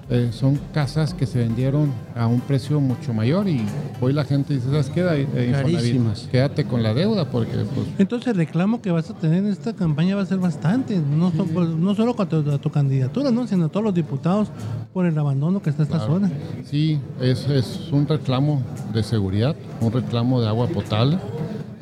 eh, 0.09 0.29
son 0.31 0.57
casas 0.73 1.13
que 1.13 1.25
se 1.25 1.39
vendieron 1.39 1.91
a 2.15 2.27
un 2.27 2.39
precio 2.39 2.79
mucho 2.79 3.13
mayor 3.13 3.49
y 3.49 3.61
hoy 3.99 4.13
la 4.13 4.23
gente 4.23 4.53
dice, 4.53 4.67
¿sabes 4.67 4.89
qué? 4.89 5.01
Eh, 5.35 5.51
Carísimas. 5.51 6.29
Quédate 6.31 6.63
con 6.63 6.81
la 6.81 6.94
deuda 6.94 7.29
porque 7.29 7.51
pues, 7.75 7.88
Entonces 7.97 8.27
el 8.29 8.35
reclamo 8.38 8.81
que 8.81 8.89
vas 8.91 9.09
a 9.09 9.15
tener 9.15 9.39
en 9.39 9.47
esta 9.47 9.73
campaña 9.73 10.15
va 10.15 10.21
a 10.21 10.25
ser 10.25 10.38
bastante, 10.38 10.97
no, 10.97 11.31
so- 11.33 11.44
pues, 11.45 11.67
no 11.69 11.94
solo 11.94 12.15
con 12.15 12.29
tu, 12.29 12.49
a 12.49 12.57
tu 12.57 12.69
candidatura, 12.71 13.31
¿no? 13.31 13.45
sino 13.47 13.65
a 13.65 13.69
todos 13.69 13.83
los 13.83 13.94
diputados 13.94 14.47
por 14.94 15.05
el 15.05 15.17
abandono 15.17 15.61
que 15.61 15.69
está 15.69 15.83
esta 15.83 15.97
Claro. 15.97 16.13
zona. 16.13 16.31
Sí, 16.65 16.99
es, 17.19 17.49
es 17.49 17.89
un 17.91 18.07
reclamo 18.07 18.61
de 18.94 19.03
seguridad, 19.03 19.57
un 19.81 19.91
reclamo 19.91 20.39
de 20.39 20.47
agua 20.47 20.67
potable 20.67 21.17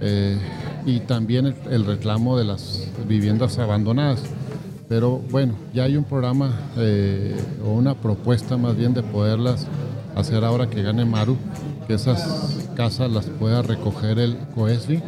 eh, 0.01 0.35
y 0.87 0.99
también 1.01 1.45
el, 1.45 1.55
el 1.69 1.85
reclamo 1.85 2.37
de 2.39 2.45
las 2.45 2.87
viviendas 3.07 3.59
abandonadas. 3.59 4.23
Pero 4.87 5.19
bueno, 5.31 5.53
ya 5.73 5.83
hay 5.83 5.97
un 5.97 6.03
programa 6.03 6.51
eh, 6.77 7.35
o 7.65 7.71
una 7.71 7.95
propuesta 7.95 8.55
más 8.57 8.75
bien 8.77 8.93
de 8.93 9.01
poderlas 9.01 9.65
hacer 10.15 10.45
ahora 10.45 10.69
que 10.69 10.83
gane 10.83 11.05
Maru, 11.05 11.37
que 11.87 11.95
esas 11.95 12.67
casas 12.75 13.09
las 13.11 13.25
pueda 13.25 13.61
recoger 13.61 14.19
el 14.19 14.37
COESRI 14.53 15.01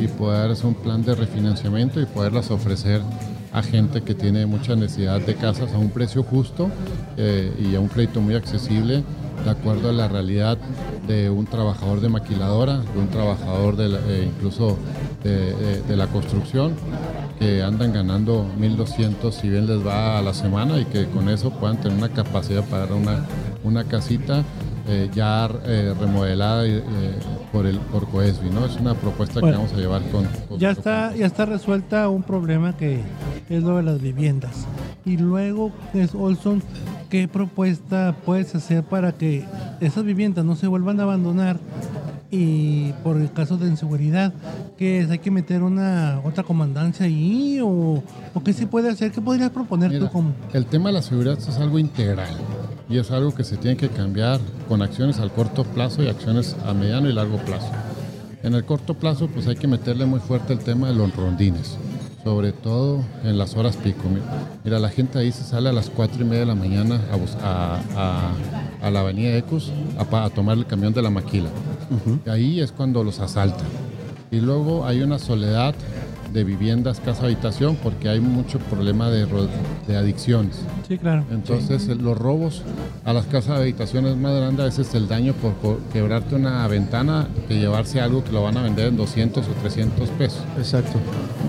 y 0.00 0.08
poder 0.08 0.50
hacer 0.50 0.66
un 0.66 0.74
plan 0.74 1.02
de 1.04 1.14
refinanciamiento 1.14 2.00
y 2.00 2.06
poderlas 2.06 2.50
ofrecer 2.50 3.02
a 3.52 3.62
gente 3.62 4.02
que 4.02 4.14
tiene 4.14 4.46
mucha 4.46 4.74
necesidad 4.74 5.20
de 5.20 5.34
casas 5.34 5.72
a 5.74 5.78
un 5.78 5.90
precio 5.90 6.22
justo 6.22 6.70
eh, 7.16 7.52
y 7.70 7.74
a 7.74 7.80
un 7.80 7.88
crédito 7.88 8.20
muy 8.20 8.34
accesible 8.36 9.02
de 9.44 9.50
acuerdo 9.50 9.90
a 9.90 9.92
la 9.92 10.06
realidad 10.08 10.56
de 11.08 11.30
un 11.30 11.46
trabajador 11.46 12.00
de 12.00 12.08
maquiladora, 12.08 12.78
de 12.78 12.98
un 12.98 13.08
trabajador 13.08 13.76
de 13.76 13.88
la- 13.88 13.98
eh, 14.06 14.28
incluso 14.34 14.76
de, 15.24 15.54
de- 15.54 15.82
de 15.82 15.96
la 15.96 16.06
construcción, 16.06 16.72
que 17.40 17.62
andan 17.62 17.92
ganando 17.94 18.46
1.200 18.60 19.32
si 19.32 19.48
bien 19.48 19.66
les 19.66 19.84
va 19.84 20.18
a 20.18 20.22
la 20.22 20.34
semana 20.34 20.78
y 20.78 20.84
que 20.84 21.06
con 21.06 21.28
eso 21.30 21.50
puedan 21.50 21.78
tener 21.78 21.96
una 21.96 22.10
capacidad 22.10 22.62
para 22.64 22.94
una, 22.94 23.24
una 23.64 23.84
casita 23.84 24.44
eh, 24.86 25.08
ya 25.14 25.48
eh, 25.64 25.94
remodelada 25.98 26.66
eh, 26.66 26.82
por 27.50 27.64
el 27.66 27.78
por 27.78 28.08
Coesbi, 28.08 28.50
¿no? 28.50 28.66
Es 28.66 28.76
una 28.76 28.94
propuesta 28.94 29.40
que 29.40 29.50
vamos 29.52 29.72
a 29.72 29.76
llevar 29.76 30.02
con... 30.10 30.24
con- 30.48 30.58
Ya 30.58 30.70
está, 30.72 31.16
ya 31.16 31.24
está 31.26 31.46
resuelta 31.46 32.08
un 32.10 32.22
problema 32.22 32.76
que 32.76 33.00
es 33.48 33.62
lo 33.62 33.76
de 33.78 33.84
las 33.84 34.00
viviendas. 34.02 34.66
Y 35.06 35.16
luego, 35.16 35.70
es 35.94 36.14
Olson, 36.14 36.62
¿qué 37.08 37.26
propuesta 37.26 38.14
puedes 38.26 38.54
hacer 38.54 38.82
para 38.82 39.12
que 39.12 39.44
esas 39.80 40.04
viviendas 40.04 40.44
no 40.44 40.56
se 40.56 40.66
vuelvan 40.66 41.00
a 41.00 41.04
abandonar? 41.04 41.58
Y 42.30 42.92
por 43.02 43.16
el 43.16 43.32
caso 43.32 43.56
de 43.56 43.66
inseguridad, 43.68 44.32
¿qué 44.78 45.00
es? 45.00 45.10
¿Hay 45.10 45.18
que 45.18 45.30
meter 45.32 45.62
una 45.62 46.20
otra 46.24 46.44
comandancia 46.44 47.06
ahí? 47.06 47.58
¿O, 47.60 48.02
o 48.34 48.42
qué 48.44 48.52
se 48.52 48.66
puede 48.68 48.88
hacer? 48.88 49.10
¿Qué 49.10 49.20
podrías 49.20 49.50
proponer 49.50 49.90
Mira, 49.90 50.06
tú 50.06 50.12
como? 50.12 50.32
el 50.52 50.66
tema 50.66 50.90
de 50.90 50.94
la 50.94 51.02
seguridad 51.02 51.36
es 51.38 51.58
algo 51.58 51.78
integral 51.80 52.28
y 52.88 52.98
es 52.98 53.10
algo 53.10 53.34
que 53.34 53.42
se 53.42 53.56
tiene 53.56 53.76
que 53.76 53.88
cambiar 53.88 54.38
con 54.68 54.80
acciones 54.80 55.18
al 55.18 55.32
corto 55.32 55.64
plazo 55.64 56.02
y 56.04 56.08
acciones 56.08 56.56
a 56.66 56.72
mediano 56.72 57.08
y 57.08 57.12
largo 57.12 57.38
plazo. 57.38 57.70
En 58.42 58.54
el 58.54 58.64
corto 58.64 58.94
plazo, 58.94 59.26
pues 59.28 59.46
hay 59.48 59.56
que 59.56 59.66
meterle 59.66 60.06
muy 60.06 60.20
fuerte 60.20 60.52
el 60.52 60.60
tema 60.60 60.88
de 60.88 60.94
los 60.94 61.14
rondines, 61.14 61.76
sobre 62.22 62.52
todo 62.52 63.02
en 63.24 63.38
las 63.38 63.56
horas 63.56 63.76
pico. 63.76 64.02
Mira, 64.64 64.78
la 64.78 64.90
gente 64.90 65.18
ahí 65.18 65.32
se 65.32 65.42
sale 65.44 65.68
a 65.70 65.72
las 65.72 65.88
4 65.90 66.20
y 66.20 66.24
media 66.24 66.40
de 66.40 66.46
la 66.46 66.54
mañana 66.54 67.00
a, 67.42 67.46
a- 67.46 67.80
a- 67.96 68.86
a 68.86 68.90
la 68.90 69.00
avenida 69.00 69.34
Ecos 69.36 69.72
a, 69.98 70.28
tomar 70.30 70.56
el 70.58 70.66
camión 70.66 70.92
de 70.92 71.02
la 71.02 71.10
maquila. 71.10 71.48
Ahí 72.30 72.60
es 72.60 72.72
cuando 72.72 73.02
los 73.04 73.20
asaltan. 73.20 73.66
Y 74.30 74.40
luego 74.40 74.86
hay 74.86 75.02
una 75.02 75.18
soledad 75.18 75.74
de 76.32 76.44
viviendas, 76.44 77.00
casa 77.00 77.24
habitación, 77.24 77.76
porque 77.82 78.08
hay 78.08 78.20
mucho 78.20 78.58
problema 78.58 79.10
de, 79.10 79.26
de 79.86 79.96
adicciones. 79.96 80.60
Sí, 80.86 80.98
claro. 80.98 81.24
Entonces 81.30 81.88
los 81.88 82.16
robos 82.16 82.62
a 83.04 83.12
las 83.12 83.26
casas 83.26 83.56
de 83.56 83.62
habitación 83.62 84.06
es 84.06 84.16
más 84.16 84.34
grande 84.34 84.62
a 84.62 84.66
veces 84.66 84.94
el 84.94 85.08
daño 85.08 85.32
por, 85.34 85.52
por 85.54 85.78
quebrarte 85.92 86.34
una 86.34 86.66
ventana 86.68 87.28
que 87.48 87.58
llevarse 87.58 88.00
algo 88.00 88.24
que 88.24 88.32
lo 88.32 88.42
van 88.42 88.56
a 88.56 88.62
vender 88.62 88.88
en 88.88 88.96
200 88.96 89.46
o 89.46 89.50
300 89.60 90.08
pesos. 90.10 90.42
Exacto. 90.56 90.98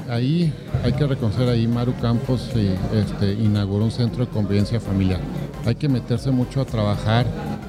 Ahí 0.10 0.54
hay 0.84 0.94
que 0.94 1.06
reconocer 1.06 1.48
ahí 1.48 1.68
Maru 1.68 1.94
Campos 2.02 2.50
eh, 2.56 2.76
este, 2.94 3.34
inauguró 3.34 3.86
un 3.86 3.92
centro 3.92 4.26
de 4.26 4.32
convivencia 4.32 4.80
familiar. 4.80 5.20
Hay 5.66 5.76
que 5.76 5.88
meterse 5.88 6.32
mucho 6.32 6.62
a 6.62 6.66
trabajar 6.66 7.26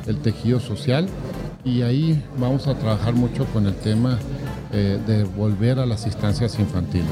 el 0.06 0.18
tejido 0.18 0.58
social 0.60 1.06
y 1.64 1.82
ahí 1.82 2.22
vamos 2.38 2.66
a 2.66 2.74
trabajar 2.74 3.14
mucho 3.14 3.44
con 3.46 3.66
el 3.66 3.74
tema 3.74 4.18
eh, 4.72 4.98
de 5.06 5.24
volver 5.24 5.78
a 5.78 5.86
las 5.86 6.06
instancias 6.06 6.58
infantiles, 6.58 7.06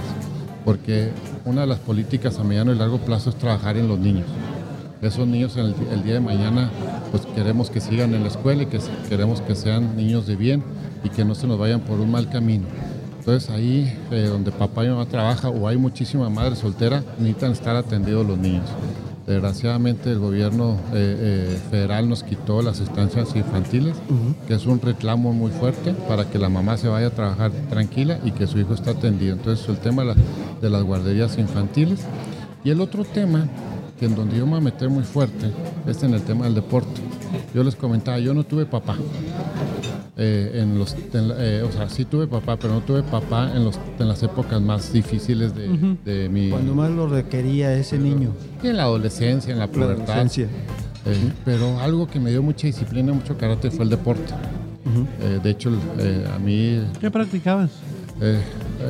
porque 0.64 1.10
una 1.44 1.62
de 1.62 1.66
las 1.66 1.78
políticas 1.78 2.38
a 2.38 2.44
mediano 2.44 2.72
y 2.72 2.76
largo 2.76 2.98
plazo 2.98 3.30
es 3.30 3.36
trabajar 3.36 3.76
en 3.76 3.88
los 3.88 3.98
niños. 3.98 4.26
Esos 5.02 5.26
niños 5.26 5.56
el, 5.56 5.74
el 5.92 6.02
día 6.02 6.14
de 6.14 6.20
mañana 6.20 6.70
pues 7.10 7.26
queremos 7.34 7.70
que 7.70 7.80
sigan 7.80 8.14
en 8.14 8.22
la 8.22 8.28
escuela 8.28 8.62
y 8.62 8.66
que 8.66 8.78
queremos 9.08 9.40
que 9.40 9.54
sean 9.54 9.96
niños 9.96 10.26
de 10.26 10.36
bien 10.36 10.62
y 11.02 11.08
que 11.08 11.24
no 11.24 11.34
se 11.34 11.46
nos 11.46 11.58
vayan 11.58 11.80
por 11.80 12.00
un 12.00 12.10
mal 12.10 12.28
camino. 12.28 12.66
Entonces 13.18 13.50
ahí 13.50 13.98
eh, 14.10 14.26
donde 14.30 14.50
papá 14.50 14.84
y 14.84 14.88
mamá 14.88 15.06
trabaja 15.06 15.50
o 15.50 15.68
hay 15.68 15.76
muchísima 15.76 16.30
madre 16.30 16.56
soltera, 16.56 17.04
necesitan 17.18 17.52
estar 17.52 17.76
atendidos 17.76 18.26
los 18.26 18.38
niños. 18.38 18.64
Desgraciadamente 19.34 20.10
el 20.10 20.18
gobierno 20.18 20.72
eh, 20.92 21.52
eh, 21.54 21.58
federal 21.70 22.08
nos 22.08 22.24
quitó 22.24 22.62
las 22.62 22.80
estancias 22.80 23.36
infantiles, 23.36 23.94
que 24.48 24.54
es 24.54 24.66
un 24.66 24.80
reclamo 24.80 25.32
muy 25.32 25.52
fuerte 25.52 25.92
para 26.08 26.28
que 26.28 26.36
la 26.36 26.48
mamá 26.48 26.76
se 26.76 26.88
vaya 26.88 27.06
a 27.06 27.10
trabajar 27.10 27.52
tranquila 27.68 28.18
y 28.24 28.32
que 28.32 28.48
su 28.48 28.58
hijo 28.58 28.74
esté 28.74 28.90
atendido. 28.90 29.34
Entonces 29.36 29.68
el 29.68 29.76
tema 29.78 30.02
de, 30.02 30.08
la- 30.08 30.16
de 30.60 30.68
las 30.68 30.82
guarderías 30.82 31.38
infantiles. 31.38 32.00
Y 32.64 32.70
el 32.70 32.80
otro 32.80 33.04
tema, 33.04 33.46
que 34.00 34.06
en 34.06 34.16
donde 34.16 34.36
yo 34.36 34.46
me 34.46 34.50
voy 34.54 34.58
a 34.62 34.64
meter 34.64 34.90
muy 34.90 35.04
fuerte, 35.04 35.52
es 35.86 36.02
en 36.02 36.12
el 36.14 36.22
tema 36.22 36.46
del 36.46 36.56
deporte. 36.56 37.00
Yo 37.54 37.62
les 37.62 37.76
comentaba, 37.76 38.18
yo 38.18 38.34
no 38.34 38.42
tuve 38.42 38.66
papá. 38.66 38.96
Eh, 40.22 40.60
en 40.60 40.78
los, 40.78 40.94
en 41.14 41.28
la- 41.28 41.34
eh, 41.38 41.62
o 41.62 41.72
sea, 41.72 41.88
sí 41.88 42.04
tuve 42.04 42.26
papá, 42.26 42.58
pero 42.58 42.74
no 42.74 42.80
tuve 42.82 43.02
papá 43.02 43.52
en, 43.56 43.64
los, 43.64 43.78
en 43.98 44.06
las 44.06 44.22
épocas 44.22 44.60
más 44.60 44.92
difíciles 44.92 45.54
de, 45.54 45.96
de 46.04 46.28
mi... 46.28 46.50
Cuando 46.50 46.74
más 46.74 46.90
lo 46.90 47.06
requería 47.08 47.72
ese 47.74 47.98
niño. 47.98 48.30
y 48.62 48.66
en 48.68 48.76
la 48.76 48.82
adolescencia, 48.82 49.50
en 49.52 49.58
la 49.58 49.66
La 49.66 49.72
pubertad. 49.72 50.02
adolescencia. 50.10 50.44
Eh, 51.06 51.32
pero 51.46 51.80
algo 51.80 52.06
que 52.06 52.20
me 52.20 52.28
dio 52.30 52.42
mucha 52.42 52.66
disciplina, 52.66 53.14
mucho 53.14 53.38
carácter 53.38 53.70
fue 53.72 53.84
el 53.84 53.90
deporte. 53.90 54.34
Eh, 55.22 55.40
de 55.42 55.50
hecho, 55.50 55.70
eh, 55.98 56.26
a 56.34 56.38
mí 56.38 56.82
¿Qué 57.00 57.10
practicabas? 57.10 57.70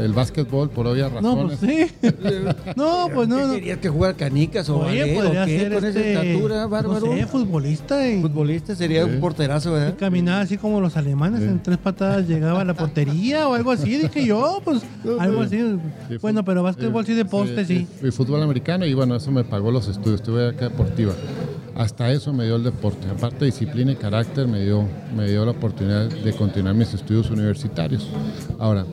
El 0.03 0.13
básquetbol, 0.13 0.71
por 0.71 0.87
obvias 0.87 1.11
No, 1.21 1.35
razones, 1.47 1.59
pues 1.59 1.71
sí. 1.73 1.93
no, 2.77 3.09
pues 3.13 3.29
no. 3.29 3.47
no. 3.47 3.55
¿Querías 3.55 3.79
que 3.79 3.89
jugar 3.89 4.15
canicas 4.17 4.69
o 4.69 4.79
Oye, 4.79 5.01
ballet 5.01 5.19
o 5.19 5.23
podría 5.25 5.45
qué? 5.47 5.59
ser 5.59 5.73
Con 5.75 5.85
esa 5.85 5.99
este, 6.01 6.13
estatura, 6.13 6.67
bárbaro. 6.67 7.07
No 7.07 7.17
sé, 7.17 7.27
futbolista 7.27 8.09
y, 8.09 8.21
Futbolista 8.23 8.75
sería 8.75 9.05
un 9.05 9.21
porterazo, 9.21 9.71
y 9.71 9.73
¿verdad? 9.75 9.95
caminaba 9.99 10.41
así 10.41 10.57
como 10.57 10.81
los 10.81 10.97
alemanes, 10.97 11.43
en 11.43 11.63
tres 11.63 11.79
patadas 11.79 12.27
llegaba 12.29 12.61
a 12.61 12.65
la 12.65 12.75
portería 12.75 13.49
o 13.49 13.55
algo 13.55 13.71
así. 13.73 13.97
Dije 13.97 14.25
yo, 14.25 14.61
pues 14.65 14.83
algo 15.19 15.43
así. 15.43 15.59
Sí, 16.09 16.17
Bueno, 16.21 16.45
pero 16.45 16.63
básquetbol 16.63 17.05
sí 17.07 17.15
de 17.15 17.25
poste, 17.25 17.65
sí. 17.65 17.87
Y, 18.03 18.09
y 18.09 18.11
fútbol 18.11 18.43
americano 18.43 18.87
y 18.87 18.95
bueno, 18.95 19.17
eso 19.17 19.31
me 19.31 19.45
pagó 19.45 19.71
los 19.71 19.89
estudios, 19.89 20.21
estuve 20.21 20.49
acá 20.49 20.69
deportiva. 20.69 21.13
Hasta 21.75 22.11
eso 22.13 22.33
me 22.33 22.45
dio 22.45 22.57
el 22.57 22.65
deporte. 22.65 23.07
Aparte 23.09 23.39
de 23.41 23.47
disciplina 23.47 23.93
y 23.93 23.97
carácter, 23.97 24.47
me 24.47 24.61
dio, 24.61 24.85
me 25.17 25.27
dio 25.29 25.45
la 25.45 25.53
oportunidad 25.53 26.09
de 26.11 26.33
continuar 26.35 26.75
mis 26.75 26.93
estudios 26.93 27.31
universitarios. 27.31 28.07
Ahora, 28.59 28.85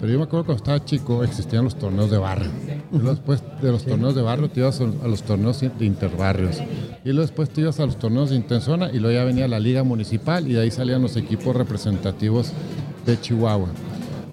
pero 0.00 0.12
yo 0.12 0.18
me 0.18 0.24
acuerdo 0.24 0.46
cuando 0.46 0.62
estaba 0.62 0.84
chico 0.84 1.24
existían 1.24 1.64
los 1.64 1.76
torneos 1.76 2.10
de 2.10 2.18
barrio. 2.18 2.50
Y 2.92 2.96
luego 2.96 3.10
después 3.10 3.42
de 3.60 3.72
los 3.72 3.84
torneos 3.84 4.14
de 4.14 4.22
barrio 4.22 4.48
te 4.48 4.60
ibas 4.60 4.80
a 4.80 5.08
los 5.08 5.22
torneos 5.22 5.60
de 5.60 5.84
interbarrios. 5.84 6.58
Y 7.04 7.08
luego 7.08 7.22
después 7.22 7.50
te 7.50 7.62
ibas 7.62 7.80
a 7.80 7.86
los 7.86 7.98
torneos 7.98 8.30
de 8.30 8.36
intenzona 8.36 8.90
y 8.92 8.98
luego 8.98 9.18
ya 9.18 9.24
venía 9.24 9.48
la 9.48 9.58
liga 9.58 9.82
municipal 9.82 10.46
y 10.46 10.54
de 10.54 10.62
ahí 10.62 10.70
salían 10.70 11.02
los 11.02 11.16
equipos 11.16 11.54
representativos 11.56 12.52
de 13.04 13.20
Chihuahua. 13.20 13.68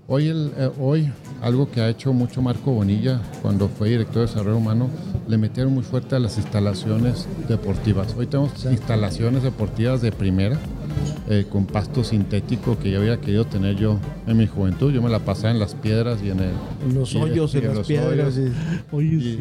Hoy, 0.08 0.28
el, 0.28 0.52
eh, 0.56 0.70
hoy 0.80 1.12
algo 1.42 1.70
que 1.70 1.82
ha 1.82 1.90
hecho 1.90 2.14
mucho 2.14 2.42
Marco 2.42 2.72
Bonilla 2.72 3.22
cuando 3.42 3.68
fue 3.68 3.90
director 3.90 4.16
de 4.16 4.22
desarrollo 4.22 4.58
humano, 4.58 4.90
le 5.28 5.38
metieron 5.38 5.74
muy 5.74 5.84
fuerte 5.84 6.16
a 6.16 6.20
las 6.20 6.38
instalaciones 6.38 7.28
deportivas. 7.48 8.16
Hoy 8.18 8.28
tenemos 8.28 8.66
instalaciones 8.66 9.44
deportivas 9.44 10.02
de 10.02 10.12
primera, 10.12 10.58
eh, 11.28 11.46
con 11.50 11.66
pasto 11.66 12.04
sintético 12.04 12.78
que 12.78 12.92
yo 12.92 13.00
había 13.00 13.20
querido 13.20 13.46
tener 13.46 13.76
yo 13.76 14.00
en 14.28 14.38
mi 14.38 14.48
juventud. 14.48 14.94
Yo 14.94 15.02
me 15.02 15.10
la 15.10 15.20
pasaba 15.20 15.52
en 15.52 15.60
las 15.60 15.74
piedras 15.76 16.22
y 16.24 16.30
en 16.30 16.40
el... 16.40 16.52
Los 16.94 17.14
y- 17.14 17.18
hoyos, 17.18 17.54
y 17.54 17.58
en 17.58 17.68
las 17.68 17.76
los 17.76 17.88
piedras. 17.88 18.36
hoyos. 18.38 18.38
y- 18.38 18.96
Oye, 18.96 19.20
sí. 19.20 19.40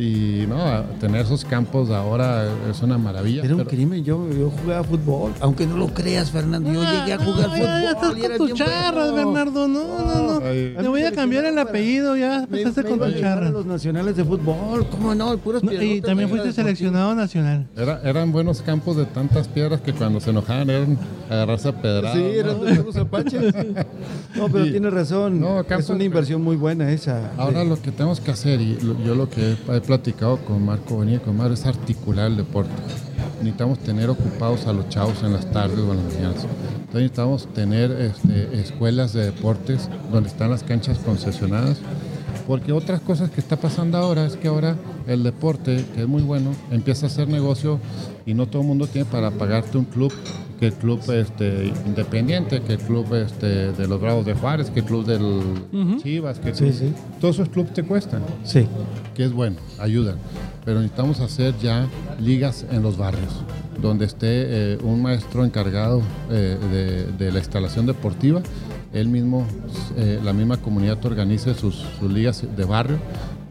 Y 0.00 0.46
no, 0.46 0.82
tener 1.00 1.22
esos 1.22 1.44
campos 1.44 1.90
ahora 1.90 2.46
es 2.70 2.80
una 2.82 2.96
maravilla. 2.98 3.42
Era 3.44 3.54
un 3.54 3.58
pero- 3.58 3.70
crimen, 3.70 4.04
yo, 4.04 4.26
yo 4.30 4.50
jugaba 4.50 4.82
fútbol, 4.84 5.32
aunque 5.40 5.66
no 5.66 5.76
lo 5.76 5.88
creas, 5.88 6.30
Fernando, 6.30 6.72
yo 6.72 6.82
llegué 6.82 7.12
a 7.12 7.18
jugar 7.18 7.48
No, 7.48 7.56
ya, 7.56 7.82
ya 7.82 7.90
estás 7.90 8.08
fútbol. 8.12 8.18
y 8.18 8.38
con 8.38 8.48
tus 8.48 8.54
charras, 8.58 9.10
bueno. 9.12 9.32
Bernardo. 9.32 9.68
No, 9.68 9.84
no, 9.98 10.40
no. 10.40 10.46
Ay. 10.46 10.74
Te 10.80 10.88
voy 10.88 11.02
a 11.02 11.12
cambiar 11.12 11.44
el 11.44 11.58
apellido, 11.58 12.16
ya 12.16 12.44
empezaste 12.44 12.84
con 12.84 12.98
tus 12.98 13.20
charras. 13.20 13.52
los 13.52 13.66
nacionales 13.66 14.16
de 14.16 14.24
fútbol, 14.24 14.88
¿cómo 14.90 15.14
no? 15.14 15.36
Puras 15.38 15.62
No, 15.62 15.72
y 15.72 16.00
también 16.00 16.28
fuiste 16.28 16.52
seleccionado 16.52 17.14
nacional. 17.14 17.66
Era- 17.76 18.00
eran 18.04 18.32
buenos 18.32 18.62
campos 18.62 18.96
de 18.96 19.04
tantas 19.06 19.48
piedras 19.48 19.80
que 19.80 19.92
cuando 19.92 20.20
se 20.20 20.30
enojaban 20.30 20.70
eran 20.70 20.98
agarrarse 21.30 21.68
a 21.68 21.72
pedradas. 21.82 22.16
Sí, 22.16 22.22
eran 22.38 22.84
los 22.84 22.96
apaches. 22.96 23.54
No, 24.36 24.48
pero 24.48 24.64
tienes 24.64 24.92
razón. 24.92 25.40
No, 25.40 25.60
es 25.60 25.66
campos- 25.66 25.90
una 25.90 26.04
inversión 26.04 26.42
muy 26.42 26.56
buena 26.56 26.85
Ahora 27.36 27.64
lo 27.64 27.80
que 27.80 27.90
tenemos 27.90 28.20
que 28.20 28.30
hacer, 28.30 28.60
y 28.60 28.78
yo 29.04 29.14
lo 29.14 29.28
que 29.28 29.52
he, 29.52 29.80
platicado 29.80 30.38
con 30.38 30.64
Marco 30.64 31.04
y 31.04 31.18
con 31.18 31.36
Mario, 31.36 31.54
es 31.54 31.66
articular 31.66 32.28
el 32.28 32.36
deporte. 32.36 32.72
Necesitamos 33.38 33.78
tener 33.80 34.08
ocupados 34.08 34.66
a 34.66 34.72
los 34.72 34.88
chavos 34.88 35.22
en 35.22 35.32
las 35.32 35.50
tardes 35.50 35.78
o 35.78 35.92
en 35.92 36.04
las 36.04 36.14
mañanas. 36.14 36.44
Entonces 36.44 36.94
necesitamos 36.94 37.52
tener 37.52 37.90
este, 37.92 38.60
escuelas 38.60 39.12
de 39.12 39.26
deportes 39.26 39.88
donde 40.10 40.28
están 40.28 40.50
las 40.50 40.62
canchas 40.62 40.98
concesionadas. 40.98 41.78
Porque 42.46 42.72
otras 42.72 43.00
cosas 43.00 43.30
que 43.30 43.40
está 43.40 43.56
pasando 43.56 43.98
ahora 43.98 44.24
es 44.24 44.36
que 44.36 44.46
ahora 44.46 44.76
el 45.06 45.24
deporte, 45.24 45.84
que 45.94 46.02
es 46.02 46.08
muy 46.08 46.22
bueno, 46.22 46.52
empieza 46.70 47.06
a 47.06 47.10
ser 47.10 47.28
negocio 47.28 47.80
y 48.24 48.34
no 48.34 48.46
todo 48.46 48.62
el 48.62 48.68
mundo 48.68 48.86
tiene 48.86 49.08
para 49.10 49.32
pagarte 49.32 49.78
un 49.78 49.84
club, 49.84 50.12
que 50.58 50.66
el 50.68 50.72
club 50.74 51.00
este, 51.10 51.72
independiente, 51.86 52.62
que 52.62 52.74
el 52.74 52.78
club 52.78 53.12
este, 53.14 53.72
de 53.72 53.86
los 53.88 54.00
Bravos 54.00 54.24
de 54.24 54.34
Juárez, 54.34 54.70
que 54.70 54.80
el 54.80 54.86
club 54.86 55.04
del 55.04 55.98
Chivas, 56.02 56.38
que 56.38 56.54
Sí, 56.54 56.72
sí. 56.72 56.92
todos 57.20 57.36
esos 57.36 57.48
clubes 57.50 57.72
te 57.74 57.82
cuestan, 57.82 58.22
Sí. 58.44 58.66
que 59.14 59.24
es 59.24 59.32
bueno, 59.32 59.56
ayudan. 59.78 60.16
Pero 60.64 60.80
necesitamos 60.80 61.20
hacer 61.20 61.54
ya 61.62 61.86
ligas 62.20 62.64
en 62.70 62.82
los 62.82 62.96
barrios, 62.96 63.32
donde 63.80 64.04
esté 64.06 64.26
eh, 64.74 64.78
un 64.82 65.02
maestro 65.02 65.44
encargado 65.44 66.02
eh, 66.30 66.56
de, 66.72 67.24
de 67.24 67.32
la 67.32 67.38
instalación 67.38 67.86
deportiva, 67.86 68.40
él 68.92 69.08
mismo, 69.08 69.46
eh, 69.98 70.18
la 70.24 70.32
misma 70.32 70.56
comunidad 70.56 71.04
organice 71.04 71.52
sus, 71.54 71.84
sus 72.00 72.10
ligas 72.10 72.44
de 72.56 72.64
barrio 72.64 72.96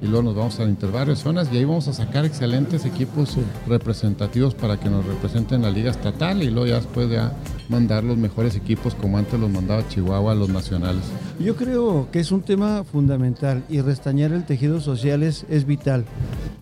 y 0.06 0.08
luego 0.08 0.24
nos 0.24 0.36
vamos 0.36 0.60
al 0.60 0.70
interbarrio, 0.70 1.16
zonas 1.16 1.50
y 1.52 1.58
ahí 1.58 1.66
vamos 1.66 1.88
a 1.88 1.94
sacar 1.94 2.26
excelentes 2.26 2.86
equipos 2.86 3.38
representativos 3.68 4.54
para 4.54 4.80
que 4.80 4.88
nos 4.88 5.04
representen 5.04 5.64
la 5.64 5.72
liga 5.72 5.90
estatal 5.90 6.44
y 6.44 6.52
luego 6.52 6.68
ya 6.68 6.76
después 6.76 7.10
ya 7.10 7.34
mandar 7.70 8.04
los 8.04 8.16
mejores 8.16 8.56
equipos 8.56 8.94
como 8.94 9.18
antes 9.18 9.40
los 9.40 9.50
mandaba 9.50 9.88
Chihuahua 9.88 10.34
a 10.34 10.36
los 10.36 10.50
nacionales. 10.50 11.02
Yo 11.40 11.56
creo 11.56 12.08
que 12.12 12.20
es 12.20 12.32
un 12.32 12.44
tema 12.44 12.84
fundamental 12.84 13.64
y 13.68 13.82
restañar 13.82 14.32
el 14.32 14.46
tejido 14.46 14.80
social 14.80 15.24
es, 15.24 15.46
es 15.50 15.66
vital. 15.66 16.06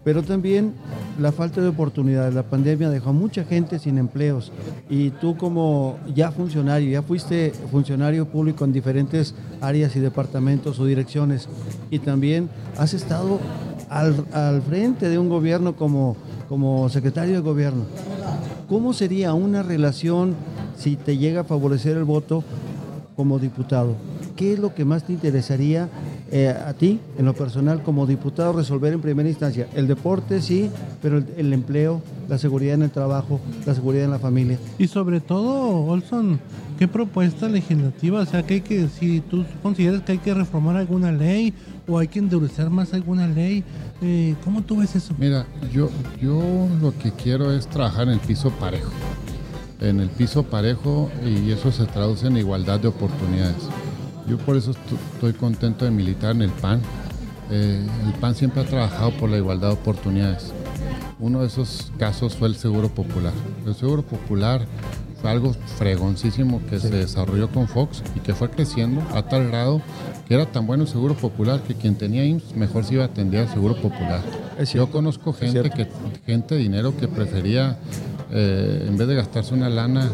Pero 0.03 0.21
también 0.21 0.73
la 1.19 1.31
falta 1.31 1.61
de 1.61 1.69
oportunidades. 1.69 2.33
La 2.33 2.43
pandemia 2.43 2.89
dejó 2.89 3.11
a 3.11 3.13
mucha 3.13 3.45
gente 3.45 3.79
sin 3.79 3.97
empleos. 3.97 4.51
Y 4.89 5.11
tú 5.11 5.37
como 5.37 5.97
ya 6.13 6.31
funcionario, 6.31 6.91
ya 6.91 7.01
fuiste 7.01 7.53
funcionario 7.71 8.27
público 8.27 8.65
en 8.65 8.73
diferentes 8.73 9.33
áreas 9.61 9.95
y 9.95 9.99
departamentos 9.99 10.79
o 10.79 10.85
direcciones. 10.85 11.47
Y 11.89 11.99
también 11.99 12.49
has 12.77 12.93
estado 12.93 13.32
al, 13.89 14.25
al 14.33 14.61
frente 14.61 15.09
de 15.09 15.17
un 15.17 15.29
gobierno 15.29 15.75
como, 15.75 16.15
como 16.49 16.89
secretario 16.89 17.35
de 17.35 17.41
gobierno. 17.41 17.83
¿Cómo 18.67 18.93
sería 18.93 19.33
una 19.33 19.63
relación 19.63 20.35
si 20.77 20.95
te 20.95 21.17
llega 21.17 21.41
a 21.41 21.43
favorecer 21.43 21.97
el 21.97 22.03
voto 22.03 22.43
como 23.15 23.39
diputado? 23.39 23.95
¿Qué 24.35 24.53
es 24.53 24.59
lo 24.59 24.73
que 24.73 24.85
más 24.85 25.03
te 25.03 25.13
interesaría 25.13 25.89
eh, 26.35 26.49
a 26.49 26.73
ti, 26.73 26.99
en 27.19 27.25
lo 27.25 27.35
personal, 27.35 27.83
como 27.83 28.07
diputado, 28.07 28.53
resolver 28.53 28.91
en 28.91 29.01
primera 29.01 29.29
instancia? 29.29 29.67
El 29.75 29.85
deporte, 29.85 30.41
sí, 30.41 30.67
pero 30.99 31.19
el, 31.19 31.27
el 31.37 31.53
empleo, 31.53 32.01
la 32.27 32.39
seguridad 32.39 32.73
en 32.73 32.81
el 32.81 32.89
trabajo, 32.89 33.39
la 33.67 33.75
seguridad 33.75 34.05
en 34.05 34.11
la 34.11 34.17
familia. 34.17 34.57
Y 34.79 34.87
sobre 34.87 35.19
todo, 35.19 35.85
Olson, 35.85 36.39
¿qué 36.79 36.87
propuesta 36.87 37.47
legislativa? 37.47 38.21
O 38.21 38.25
sea, 38.25 38.41
que 38.41 38.55
hay 38.55 38.61
que, 38.61 38.87
si 38.87 39.19
tú 39.19 39.45
consideras 39.61 40.01
que 40.01 40.13
hay 40.13 40.17
que 40.17 40.33
reformar 40.33 40.75
alguna 40.75 41.11
ley 41.11 41.53
o 41.87 41.99
hay 41.99 42.07
que 42.07 42.17
endurecer 42.17 42.67
más 42.71 42.95
alguna 42.95 43.27
ley, 43.27 43.63
eh, 44.01 44.33
¿cómo 44.43 44.63
tú 44.63 44.77
ves 44.77 44.95
eso? 44.95 45.13
Mira, 45.19 45.45
yo, 45.71 45.91
yo 46.19 46.41
lo 46.81 46.97
que 46.97 47.11
quiero 47.11 47.51
es 47.51 47.67
trabajar 47.67 48.07
en 48.07 48.15
el 48.15 48.19
piso 48.19 48.49
parejo. 48.49 48.91
En 49.79 49.99
el 49.99 50.09
piso 50.09 50.41
parejo 50.41 51.11
y 51.23 51.51
eso 51.51 51.71
se 51.71 51.85
traduce 51.85 52.25
en 52.25 52.37
igualdad 52.37 52.79
de 52.79 52.87
oportunidades. 52.87 53.69
Yo 54.27 54.37
por 54.37 54.55
eso 54.55 54.71
estoy 55.15 55.33
contento 55.33 55.85
de 55.85 55.91
militar 55.91 56.31
en 56.31 56.43
el 56.43 56.51
PAN, 56.51 56.81
eh, 57.51 57.85
el 58.05 58.13
PAN 58.13 58.35
siempre 58.35 58.61
ha 58.61 58.65
trabajado 58.65 59.11
por 59.11 59.29
la 59.29 59.37
igualdad 59.37 59.69
de 59.69 59.73
oportunidades. 59.75 60.51
Uno 61.19 61.41
de 61.41 61.47
esos 61.47 61.91
casos 61.97 62.35
fue 62.35 62.47
el 62.47 62.55
Seguro 62.55 62.89
Popular. 62.89 63.33
El 63.65 63.75
Seguro 63.75 64.01
Popular 64.01 64.65
fue 65.21 65.29
algo 65.29 65.53
fregoncísimo 65.77 66.61
que 66.69 66.79
se 66.79 66.89
desarrolló 66.89 67.49
con 67.49 67.67
Fox 67.67 68.03
y 68.15 68.19
que 68.19 68.33
fue 68.33 68.49
creciendo 68.49 69.01
a 69.13 69.23
tal 69.23 69.47
grado 69.47 69.81
que 70.27 70.33
era 70.33 70.45
tan 70.45 70.65
bueno 70.65 70.83
el 70.83 70.89
Seguro 70.89 71.15
Popular 71.15 71.61
que 71.61 71.75
quien 71.75 71.95
tenía 71.95 72.25
IMSS 72.25 72.55
mejor 72.55 72.83
se 72.85 72.95
iba 72.95 73.03
a 73.03 73.07
atender 73.07 73.47
al 73.47 73.53
Seguro 73.53 73.75
Popular. 73.75 74.21
Yo 74.73 74.89
conozco 74.89 75.33
gente 75.33 75.69
que 75.69 75.87
gente 76.25 76.55
de 76.55 76.61
dinero 76.61 76.95
que 76.97 77.07
prefería 77.07 77.77
eh, 78.31 78.85
en 78.87 78.97
vez 78.97 79.07
de 79.07 79.15
gastarse 79.15 79.53
una 79.53 79.69
lana 79.69 80.09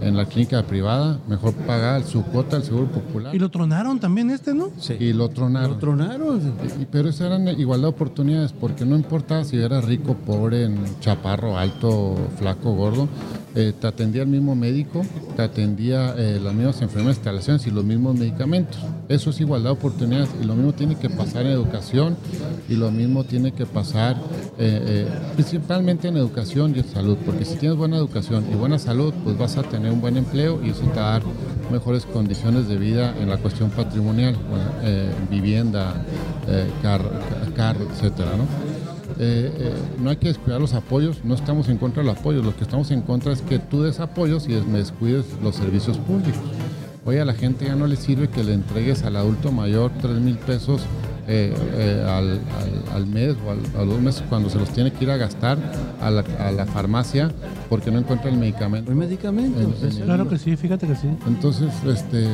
en 0.00 0.16
la 0.16 0.24
clínica 0.26 0.62
privada, 0.62 1.18
mejor 1.28 1.52
pagar 1.54 2.02
su 2.04 2.22
cuota 2.22 2.56
al 2.56 2.64
Seguro 2.64 2.86
Popular 2.86 3.34
Y 3.34 3.38
lo 3.38 3.50
tronaron 3.50 4.00
también 4.00 4.30
este, 4.30 4.54
¿no? 4.54 4.70
Sí. 4.78 4.94
y 4.98 5.12
lo 5.12 5.28
tronaron. 5.28 5.72
Lo 5.72 5.76
tronaron. 5.78 6.54
Y- 6.80 6.86
pero 6.86 7.08
eso 7.10 7.26
eran 7.26 7.46
igualdad 7.48 7.88
de 7.88 7.94
oportunidades, 7.94 8.52
porque 8.52 8.84
no 8.84 8.96
importaba 8.96 9.44
si 9.44 9.56
era 9.56 9.80
rico, 9.80 10.14
pobre, 10.14 10.64
en 10.64 10.78
chaparro, 11.00 11.58
alto, 11.58 12.16
flaco, 12.38 12.72
gordo, 12.74 13.08
eh, 13.54 13.72
te 13.78 13.86
atendía 13.86 14.22
el 14.22 14.28
mismo 14.28 14.54
médico, 14.54 15.02
te 15.36 15.42
atendía 15.42 16.14
eh, 16.16 16.38
las 16.42 16.54
mismas 16.54 16.80
enfermedades, 16.82 17.16
instalaciones 17.18 17.66
y 17.66 17.70
los 17.70 17.84
mismos 17.84 18.16
medicamentos. 18.16 18.78
Eso 19.08 19.30
es 19.30 19.40
igualdad 19.40 19.70
de 19.70 19.76
oportunidades 19.76 20.30
y 20.40 20.44
lo 20.44 20.54
mismo 20.54 20.72
tiene 20.72 20.94
que 20.96 21.10
pasar 21.10 21.42
en 21.46 21.52
educación 21.52 22.16
y 22.68 22.74
lo 22.76 22.90
mismo 22.92 23.24
tiene 23.24 23.52
que 23.52 23.66
pasar 23.66 24.16
eh, 24.62 25.06
eh, 25.08 25.08
principalmente 25.34 26.08
en 26.08 26.16
educación 26.18 26.74
y 26.76 26.80
en 26.80 26.84
salud, 26.88 27.16
porque 27.24 27.44
si 27.46 27.56
tienes 27.56 27.78
buena 27.78 27.96
educación 27.96 28.44
y 28.52 28.54
buena 28.56 28.78
salud, 28.78 29.12
pues 29.24 29.38
vas 29.38 29.56
a 29.56 29.62
tener 29.62 29.90
un 29.90 30.00
buen 30.02 30.16
empleo 30.18 30.60
y 30.62 30.70
eso 30.70 30.82
te 30.92 31.00
a 31.00 31.04
dar 31.04 31.22
mejores 31.72 32.04
condiciones 32.04 32.68
de 32.68 32.76
vida 32.76 33.14
en 33.20 33.28
la 33.30 33.38
cuestión 33.38 33.70
patrimonial, 33.70 34.36
eh, 34.82 35.10
vivienda, 35.30 35.94
eh, 36.46 36.68
carro, 36.82 37.08
ca- 37.10 37.54
carro, 37.54 37.86
etcétera, 37.90 38.30
¿no? 38.36 38.44
Eh, 39.18 39.52
eh, 39.58 39.72
hay 40.10 40.16
que 40.16 40.28
descuidar 40.28 40.60
los 40.60 40.74
apoyos, 40.74 41.24
no 41.24 41.34
estamos 41.34 41.68
en 41.68 41.78
contra 41.78 42.02
de 42.02 42.08
los 42.10 42.18
apoyos, 42.18 42.44
lo 42.44 42.54
que 42.54 42.64
estamos 42.64 42.90
en 42.90 43.00
contra 43.02 43.32
es 43.32 43.42
que 43.42 43.58
tú 43.58 43.82
des 43.82 43.98
apoyos 44.00 44.46
y 44.48 44.52
descuides 44.54 45.24
los 45.42 45.56
servicios 45.56 45.96
públicos. 45.98 46.40
Hoy 47.06 47.16
a 47.16 47.24
la 47.24 47.32
gente 47.34 47.64
ya 47.64 47.76
no 47.76 47.86
le 47.86 47.96
sirve 47.96 48.28
que 48.28 48.44
le 48.44 48.52
entregues 48.52 49.02
al 49.04 49.16
adulto 49.16 49.50
mayor 49.52 49.90
3 50.02 50.20
mil 50.20 50.36
pesos 50.36 50.82
eh, 51.32 51.54
eh, 51.74 52.04
al, 52.08 52.30
al- 52.32 52.96
al 52.96 53.06
mes 53.06 53.36
o 53.46 53.50
al- 53.52 53.80
a 53.80 53.84
los 53.84 54.00
meses 54.00 54.24
cuando 54.28 54.50
se 54.50 54.58
los 54.58 54.68
tiene 54.70 54.92
que 54.92 55.04
ir 55.04 55.10
a 55.12 55.16
gastar 55.16 55.58
a 56.00 56.10
la, 56.10 56.24
a 56.40 56.50
la 56.50 56.66
farmacia 56.66 57.30
porque 57.68 57.90
no 57.92 58.00
encuentra 58.00 58.30
el 58.30 58.36
medicamento. 58.36 58.90
En- 59.60 59.68
en- 59.82 59.88
es- 59.88 59.98
Claro 59.98 60.28
que 60.28 60.38
sí, 60.38 60.56
fíjate 60.56 60.88
que 60.88 60.96
sí. 60.96 61.08
Entonces, 61.28 61.68
este, 61.86 62.26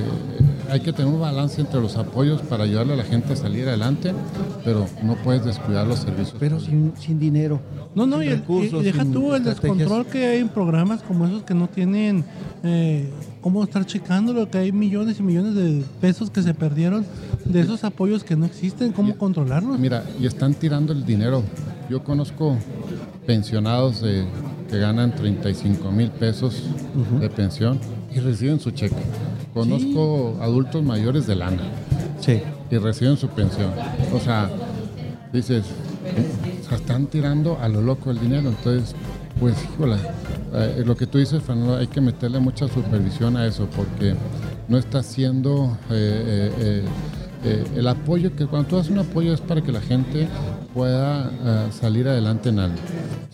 hay 0.70 0.80
que 0.80 0.92
tener 0.92 1.12
un 1.12 1.20
balance 1.20 1.60
entre 1.60 1.80
los 1.80 1.96
apoyos 1.96 2.42
para 2.42 2.64
ayudarle 2.64 2.94
a 2.94 2.96
la 2.96 3.04
gente 3.04 3.32
a 3.32 3.36
salir 3.36 3.68
adelante, 3.68 4.12
pero 4.64 4.86
no 5.02 5.14
puedes 5.16 5.44
descuidar 5.44 5.86
los 5.86 6.00
servicios. 6.00 6.36
Pero 6.38 6.58
sin, 6.60 6.92
sin 6.98 7.18
dinero. 7.18 7.60
No, 7.94 8.06
no, 8.06 8.18
sin 8.20 8.24
y, 8.28 8.32
el- 8.32 8.38
recursos, 8.40 8.82
y 8.82 8.84
deja 8.84 9.02
sin 9.02 9.12
tú 9.12 9.34
el 9.34 9.46
estrategias. 9.46 9.78
descontrol 9.78 10.06
que 10.06 10.26
hay 10.26 10.38
en 10.40 10.48
programas 10.48 11.02
como 11.02 11.26
esos 11.26 11.42
que 11.44 11.54
no 11.54 11.68
tienen 11.68 12.24
eh, 12.62 13.08
cómo 13.40 13.62
estar 13.64 13.86
checando 13.86 14.32
lo 14.32 14.50
que 14.50 14.58
hay 14.58 14.72
millones 14.72 15.18
y 15.20 15.22
millones 15.22 15.54
de 15.54 15.82
pesos 16.00 16.30
que 16.30 16.42
se 16.42 16.52
perdieron 16.52 17.06
de 17.44 17.60
esos 17.60 17.84
apoyos 17.84 18.24
que 18.24 18.34
no 18.36 18.44
existen, 18.46 18.92
cómo 18.92 19.16
controlarlos. 19.16 19.78
Mira, 19.78 20.04
y 20.20 20.26
están 20.26 20.54
tirando 20.54 20.92
el 20.92 21.06
dinero. 21.06 21.42
Yo 21.88 22.02
conozco 22.02 22.56
pensionados 23.26 24.00
de- 24.02 24.24
que 24.68 24.78
ganan 24.78 25.14
35 25.14 25.92
mil 25.92 26.10
pesos 26.10 26.64
de 27.20 27.30
pensión 27.30 27.78
y 28.12 28.18
reciben 28.18 28.58
su 28.58 28.72
cheque. 28.72 28.96
Conozco 29.56 30.36
adultos 30.42 30.82
mayores 30.82 31.26
de 31.26 31.34
lana 31.34 31.62
Sí. 32.20 32.42
y 32.70 32.76
reciben 32.76 33.16
su 33.16 33.28
pensión. 33.28 33.70
O 34.14 34.20
sea, 34.20 34.50
dices, 35.32 35.64
o 36.62 36.68
sea, 36.68 36.76
están 36.76 37.06
tirando 37.06 37.58
a 37.58 37.66
lo 37.66 37.80
loco 37.80 38.10
el 38.10 38.20
dinero. 38.20 38.50
Entonces, 38.50 38.94
pues, 39.40 39.54
híjola, 39.64 39.96
eh, 40.52 40.82
lo 40.84 40.94
que 40.94 41.06
tú 41.06 41.16
dices, 41.16 41.42
Fernando, 41.42 41.78
hay 41.78 41.86
que 41.86 42.02
meterle 42.02 42.38
mucha 42.38 42.68
supervisión 42.68 43.34
a 43.38 43.46
eso 43.46 43.66
porque 43.74 44.14
no 44.68 44.76
está 44.76 44.98
haciendo 44.98 45.78
eh, 45.90 45.94
eh, 46.26 46.52
eh, 46.60 46.84
eh, 47.44 47.64
el 47.76 47.88
apoyo, 47.88 48.36
que 48.36 48.44
cuando 48.46 48.68
tú 48.68 48.76
das 48.76 48.90
un 48.90 48.98
apoyo 48.98 49.32
es 49.32 49.40
para 49.40 49.62
que 49.62 49.72
la 49.72 49.80
gente 49.80 50.28
pueda 50.74 51.30
salir 51.70 52.06
adelante 52.08 52.50
en 52.50 52.58
algo. 52.58 52.76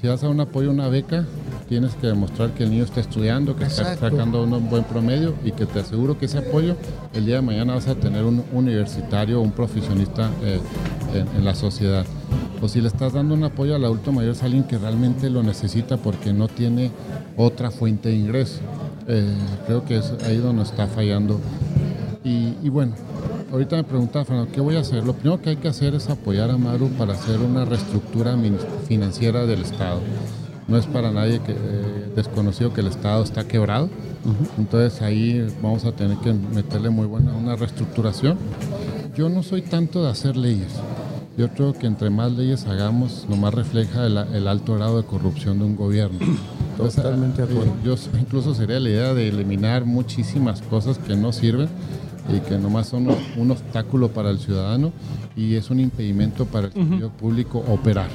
Si 0.00 0.06
das 0.06 0.22
a 0.22 0.28
un 0.28 0.38
apoyo, 0.38 0.70
una 0.70 0.87
beca, 0.88 1.24
tienes 1.72 1.94
que 1.94 2.06
demostrar 2.06 2.50
que 2.50 2.64
el 2.64 2.70
niño 2.70 2.85
está 2.85 3.00
estudiando, 3.00 3.56
que 3.56 3.64
está 3.64 3.96
sacando 3.96 4.44
un 4.44 4.68
buen 4.68 4.85
promedio 4.85 5.32
y 5.42 5.52
que 5.52 5.64
te 5.64 5.80
aseguro 5.80 6.18
que 6.18 6.26
ese 6.26 6.37
apoyo 6.37 6.76
el 7.14 7.24
día 7.24 7.37
de 7.37 7.40
mañana 7.40 7.72
vas 7.72 7.88
a 7.88 7.94
tener 7.94 8.24
un 8.24 8.44
universitario 8.52 9.40
o 9.40 9.42
un 9.42 9.52
profesionista 9.52 10.28
eh, 10.42 10.61
en, 11.14 11.26
en 11.35 11.44
la 11.46 11.54
sociedad. 11.54 12.04
O 12.61 12.68
si 12.68 12.82
le 12.82 12.88
estás 12.88 13.14
dando 13.14 13.32
un 13.32 13.42
apoyo 13.44 13.74
al 13.74 13.87
adulto 13.87 14.12
mayor 14.12 14.32
es 14.32 14.42
alguien 14.42 14.64
que 14.64 14.76
realmente 14.76 15.30
lo 15.30 15.42
necesita 15.42 15.96
porque 15.96 16.35
no 16.35 16.46
tiene 16.46 16.90
otra 17.38 17.70
fuente 17.70 18.11
de 18.11 18.16
ingreso. 18.16 18.61
Eh, 19.08 19.35
creo 19.66 19.82
que 19.87 19.96
es 19.96 20.12
ahí 20.26 20.37
donde 20.37 20.64
está 20.64 20.88
fallando. 20.88 21.40
Y, 22.22 22.52
y 22.62 22.68
bueno, 22.68 22.92
ahorita 23.50 23.76
me 23.76 23.85
preguntaba, 23.85 24.26
Fernando, 24.26 24.52
¿qué 24.52 24.61
voy 24.61 24.76
a 24.76 24.80
hacer? 24.80 25.06
Lo 25.06 25.14
primero 25.14 25.40
que 25.40 25.48
hay 25.48 25.56
que 25.56 25.68
hacer 25.68 25.94
es 25.94 26.11
apoyar 26.11 26.50
a 26.50 26.58
Maru 26.58 26.90
para 26.90 27.14
hacer 27.14 27.40
una 27.40 27.64
reestructura 27.64 28.37
financiera 28.87 29.46
del 29.46 29.62
Estado. 29.62 30.00
No 30.68 30.79
es 30.79 30.87
para 30.87 31.11
nadie 31.11 31.40
que, 31.40 31.53
eh, 31.53 32.12
desconocido 32.14 32.72
que 32.72 32.81
el 32.81 32.87
Estado 32.87 33.22
está 33.22 33.46
quebrado. 33.46 33.88
Entonces 34.57 35.03
ahí 35.03 35.46
vamos 35.61 35.85
a 35.85 35.92
tener 35.92 36.16
que 36.18 36.33
meterle 36.33 36.90
muy 36.90 37.07
buena 37.07 37.33
una 37.35 37.57
reestructuración. 37.57 38.38
Yo 39.16 39.29
no 39.29 39.42
soy 39.42 39.62
tanto 39.62 40.05
de 40.05 40.11
hacer 40.11 40.37
leyes. 40.37 40.72
Yo 41.37 41.48
creo 41.48 41.72
que 41.72 41.87
entre 41.87 42.11
más 42.11 42.31
leyes 42.33 42.66
hagamos, 42.66 43.27
nomás 43.29 43.55
refleja 43.55 44.07
el, 44.07 44.16
el 44.16 44.46
alto 44.46 44.75
grado 44.75 44.98
de 44.98 45.05
corrupción 45.05 45.59
de 45.59 45.64
un 45.64 45.77
gobierno. 45.77 46.18
Entonces, 46.72 47.03
Totalmente 47.03 47.42
de 47.42 47.53
acuerdo. 47.53 47.72
Yo 47.85 47.96
incluso 48.18 48.55
sería 48.55 48.81
la 48.81 48.88
idea 48.88 49.14
de 49.14 49.29
eliminar 49.29 49.85
muchísimas 49.85 50.62
cosas 50.62 50.98
que 50.98 51.16
no 51.16 51.33
sirven 51.33 51.68
y 52.35 52.40
que 52.40 52.59
nomás 52.59 52.88
son 52.88 53.09
un 53.37 53.51
obstáculo 53.51 54.09
para 54.09 54.31
el 54.31 54.38
ciudadano 54.38 54.92
y 55.37 55.55
es 55.57 55.70
un 55.70 55.81
impedimento 55.81 56.46
para 56.46 56.68
el 56.68 56.72
servidor 56.72 57.11
público 57.12 57.64
operar. 57.68 58.09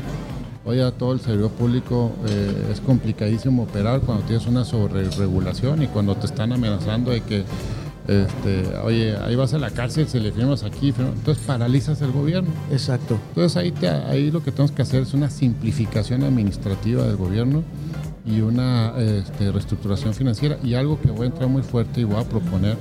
Hoy 0.70 0.82
a 0.82 0.92
todo 0.92 1.14
el 1.14 1.22
servidor 1.22 1.52
público 1.52 2.12
eh, 2.28 2.68
es 2.74 2.82
complicadísimo 2.82 3.64
operar 3.64 4.02
cuando 4.02 4.26
tienes 4.26 4.46
una 4.48 4.66
sobreregulación 4.66 5.82
y 5.82 5.88
cuando 5.88 6.14
te 6.16 6.26
están 6.26 6.52
amenazando 6.52 7.12
de 7.12 7.22
que, 7.22 7.46
este, 8.06 8.76
oye, 8.84 9.16
ahí 9.16 9.36
vas 9.38 9.54
a 9.54 9.60
la 9.60 9.70
cárcel, 9.72 10.10
se 10.10 10.20
le 10.20 10.30
firmas 10.34 10.64
aquí, 10.64 10.92
firmas- 10.92 11.14
entonces 11.16 11.42
paralizas 11.46 12.02
el 12.02 12.12
gobierno. 12.12 12.50
Exacto. 12.70 13.18
Entonces 13.30 13.56
ahí, 13.56 13.72
te- 13.72 13.88
ahí 13.88 14.30
lo 14.30 14.44
que 14.44 14.52
tenemos 14.52 14.74
que 14.74 14.82
hacer 14.82 15.04
es 15.04 15.14
una 15.14 15.30
simplificación 15.30 16.24
administrativa 16.24 17.04
del 17.04 17.16
gobierno 17.16 17.64
y 18.26 18.42
una 18.42 18.92
este, 18.98 19.50
reestructuración 19.54 20.14
financiera 20.14 20.58
y 20.66 20.74
algo 20.74 21.00
que 21.00 21.12
voy 21.12 21.24
a 21.24 21.30
entrar 21.30 21.48
muy 21.50 21.62
fuerte 21.62 22.02
y 22.02 22.04
voy 22.04 22.20
a 22.22 22.26
proponer 22.28 22.76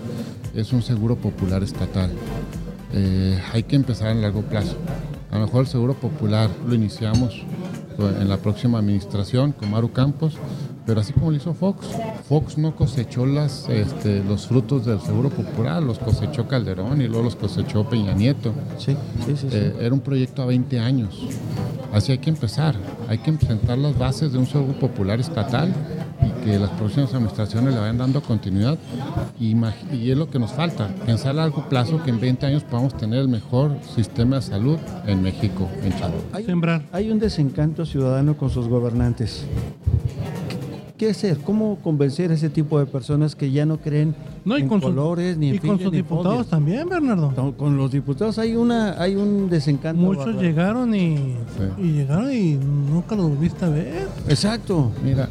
es 0.57 0.73
un 0.73 0.83
seguro 0.83 1.15
popular 1.15 1.63
estatal. 1.63 2.11
Eh, 2.93 3.41
hay 3.53 3.63
que 3.63 3.77
empezar 3.77 4.09
en 4.11 4.23
largo 4.23 4.43
plazo. 4.43 4.77
A 5.31 5.39
lo 5.39 5.47
mejor 5.47 5.63
el 5.63 5.67
seguro 5.67 5.95
popular 5.95 6.49
lo 6.67 6.75
iniciamos 6.75 7.43
en 7.99 8.29
la 8.29 8.37
próxima 8.37 8.79
administración 8.79 9.53
con 9.53 9.71
Maru 9.71 9.93
Campos, 9.93 10.35
pero 10.87 11.01
así 11.01 11.13
como 11.13 11.31
lo 11.31 11.37
hizo 11.37 11.55
Fox, 11.55 11.89
Fox 12.29 12.59
no 12.59 12.77
cosechó 12.77 13.27
las, 13.27 13.69
este, 13.69 14.23
los 14.23 14.47
frutos 14.47 14.87
del 14.87 15.01
seguro 15.01 15.31
popular, 15.31 15.83
los 15.83 15.99
cosechó 15.99 16.47
Calderón 16.47 17.01
y 17.01 17.09
luego 17.09 17.25
los 17.25 17.37
cosechó 17.37 17.89
Peña 17.89 18.13
Nieto. 18.13 18.53
Sí, 18.79 18.97
sí, 19.25 19.37
sí. 19.37 19.49
Eh, 19.51 19.77
era 19.81 19.95
un 19.95 20.01
proyecto 20.01 20.43
a 20.43 20.47
20 20.47 20.79
años. 20.79 21.27
Así 21.93 22.13
hay 22.13 22.19
que 22.19 22.31
empezar. 22.31 22.77
Hay 23.09 23.19
que 23.19 23.33
presentar 23.33 23.79
las 23.79 23.99
bases 23.99 24.33
de 24.33 24.39
un 24.39 24.47
seguro 24.47 24.79
popular 24.79 25.19
estatal 25.19 25.75
y 26.23 26.45
que 26.45 26.59
las 26.59 26.71
próximas 26.71 27.13
administraciones 27.13 27.75
le 27.75 27.81
vayan 27.81 27.99
dando 27.99 28.23
continuidad. 28.23 28.79
Y, 29.39 29.57
es 30.11 30.17
lo 30.17 30.29
que 30.29 30.39
nos 30.39 30.53
falta, 30.53 30.89
pensar 31.05 31.31
a 31.31 31.35
largo 31.35 31.69
plazo 31.69 32.03
que 32.03 32.11
en 32.11 32.21
20 32.21 32.47
años 32.47 32.63
podamos 32.63 32.97
tener 32.97 33.21
el 33.21 33.29
mejor 33.29 33.77
sistema 33.95 34.37
de 34.37 34.43
salud 34.43 34.79
en 35.07 35.23
México, 35.23 35.69
en 35.83 35.93
Chihuahua. 35.93 36.21
Hay, 36.33 36.45
Sembrar. 36.45 36.83
hay 36.93 37.11
un 37.11 37.19
desencanto 37.19 37.85
ciudadano 37.85 38.37
con 38.37 38.51
sus 38.51 38.69
gobernantes. 38.69 39.45
¿Qué 40.99 41.11
hacer? 41.11 41.37
¿Cómo 41.45 41.77
convencer 41.85 42.31
a 42.31 42.35
ese 42.35 42.49
tipo 42.49 42.79
de 42.79 42.87
personas 42.87 43.35
que 43.37 43.51
ya 43.51 43.67
no 43.67 43.77
creen 43.77 44.15
No, 44.47 44.57
y 44.57 44.63
en 44.63 44.69
con 44.69 44.81
sus- 44.81 44.89
colores 44.89 45.37
ni 45.37 45.51
en 45.51 45.57
y 45.57 45.59
con 45.59 45.79
sus 45.79 45.93
diputados 45.93 46.37
fobias? 46.37 46.47
también, 46.49 46.89
Bernardo. 46.89 47.35
Con- 47.35 47.53
Con 47.53 47.77
los 47.77 47.91
diputados 47.93 48.39
hay 48.39 48.57
una 48.57 48.99
hay 49.01 49.15
un 49.15 49.51
desencanto. 49.51 50.01
Muchos 50.01 50.41
llegaron 50.41 50.95
y, 50.95 51.17
Sí. 51.17 51.35
y 51.83 51.93
llegaron 51.93 52.33
y 52.33 52.55
nunca 52.55 53.15
los 53.15 53.29
volviste 53.29 53.67
a 53.67 53.69
ver. 53.69 54.09
Exacto. 54.27 54.91
Mira, 55.05 55.29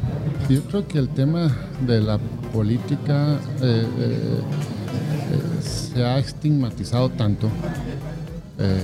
yo 0.48 0.62
creo 0.62 0.86
que 0.86 0.98
el 0.98 1.08
tema 1.08 1.50
de 1.84 2.00
la 2.00 2.18
política 2.52 3.32
eh, 3.60 3.60
eh, 3.60 3.86
eh, 3.98 5.62
se 5.62 6.04
ha 6.04 6.18
estigmatizado 6.20 7.08
tanto 7.08 7.48
eh, 8.58 8.80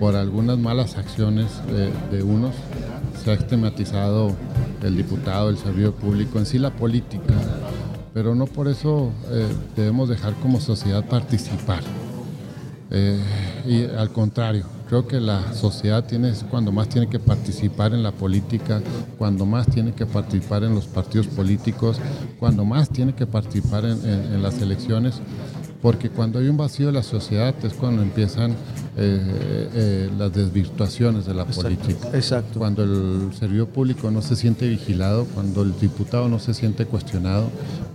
por 0.00 0.16
algunas 0.16 0.58
malas 0.58 0.96
acciones 0.98 1.46
eh, 1.68 1.90
de 2.10 2.22
unos, 2.24 2.52
se 3.24 3.30
ha 3.30 3.34
estigmatizado 3.34 4.32
el 4.82 4.96
diputado, 4.96 5.48
el 5.48 5.56
servidor 5.56 5.94
público, 5.94 6.38
en 6.38 6.46
sí 6.46 6.58
la 6.58 6.70
política, 6.70 7.34
pero 8.12 8.34
no 8.34 8.46
por 8.46 8.68
eso 8.68 9.10
eh, 9.30 9.46
debemos 9.76 10.08
dejar 10.08 10.34
como 10.34 10.60
sociedad 10.60 11.04
participar. 11.04 11.82
Eh, 12.90 13.18
y 13.66 13.84
al 13.96 14.10
contrario, 14.10 14.66
creo 14.88 15.08
que 15.08 15.18
la 15.18 15.54
sociedad 15.54 16.04
tiene, 16.04 16.32
cuando 16.50 16.70
más 16.70 16.88
tiene 16.88 17.08
que 17.08 17.18
participar 17.18 17.94
en 17.94 18.02
la 18.02 18.12
política, 18.12 18.82
cuando 19.18 19.46
más 19.46 19.66
tiene 19.68 19.92
que 19.94 20.04
participar 20.04 20.62
en 20.64 20.74
los 20.74 20.86
partidos 20.86 21.26
políticos, 21.26 21.98
cuando 22.38 22.64
más 22.64 22.90
tiene 22.90 23.14
que 23.14 23.26
participar 23.26 23.86
en- 23.86 24.04
en 24.04 24.42
las 24.42 24.60
elecciones, 24.60 25.14
porque 25.84 26.08
cuando 26.08 26.38
hay 26.38 26.48
un 26.48 26.56
vacío 26.56 26.86
de 26.86 26.92
la 26.92 27.02
sociedad 27.02 27.54
es 27.62 27.74
cuando 27.74 28.00
empiezan 28.00 28.52
eh, 28.52 28.56
eh, 28.96 30.10
las 30.16 30.32
desvirtuaciones 30.32 31.26
de 31.26 31.34
la 31.34 31.44
política. 31.44 32.08
exacto. 32.14 32.58
Cuando 32.58 32.84
el 32.84 33.34
servidor 33.38 33.68
público 33.68 34.10
no 34.10 34.22
se 34.22 34.34
siente 34.34 34.66
vigilado, 34.66 35.26
cuando 35.34 35.60
el 35.60 35.78
diputado 35.78 36.26
no 36.30 36.38
se 36.38 36.54
siente 36.54 36.86
cuestionado, 36.86 37.50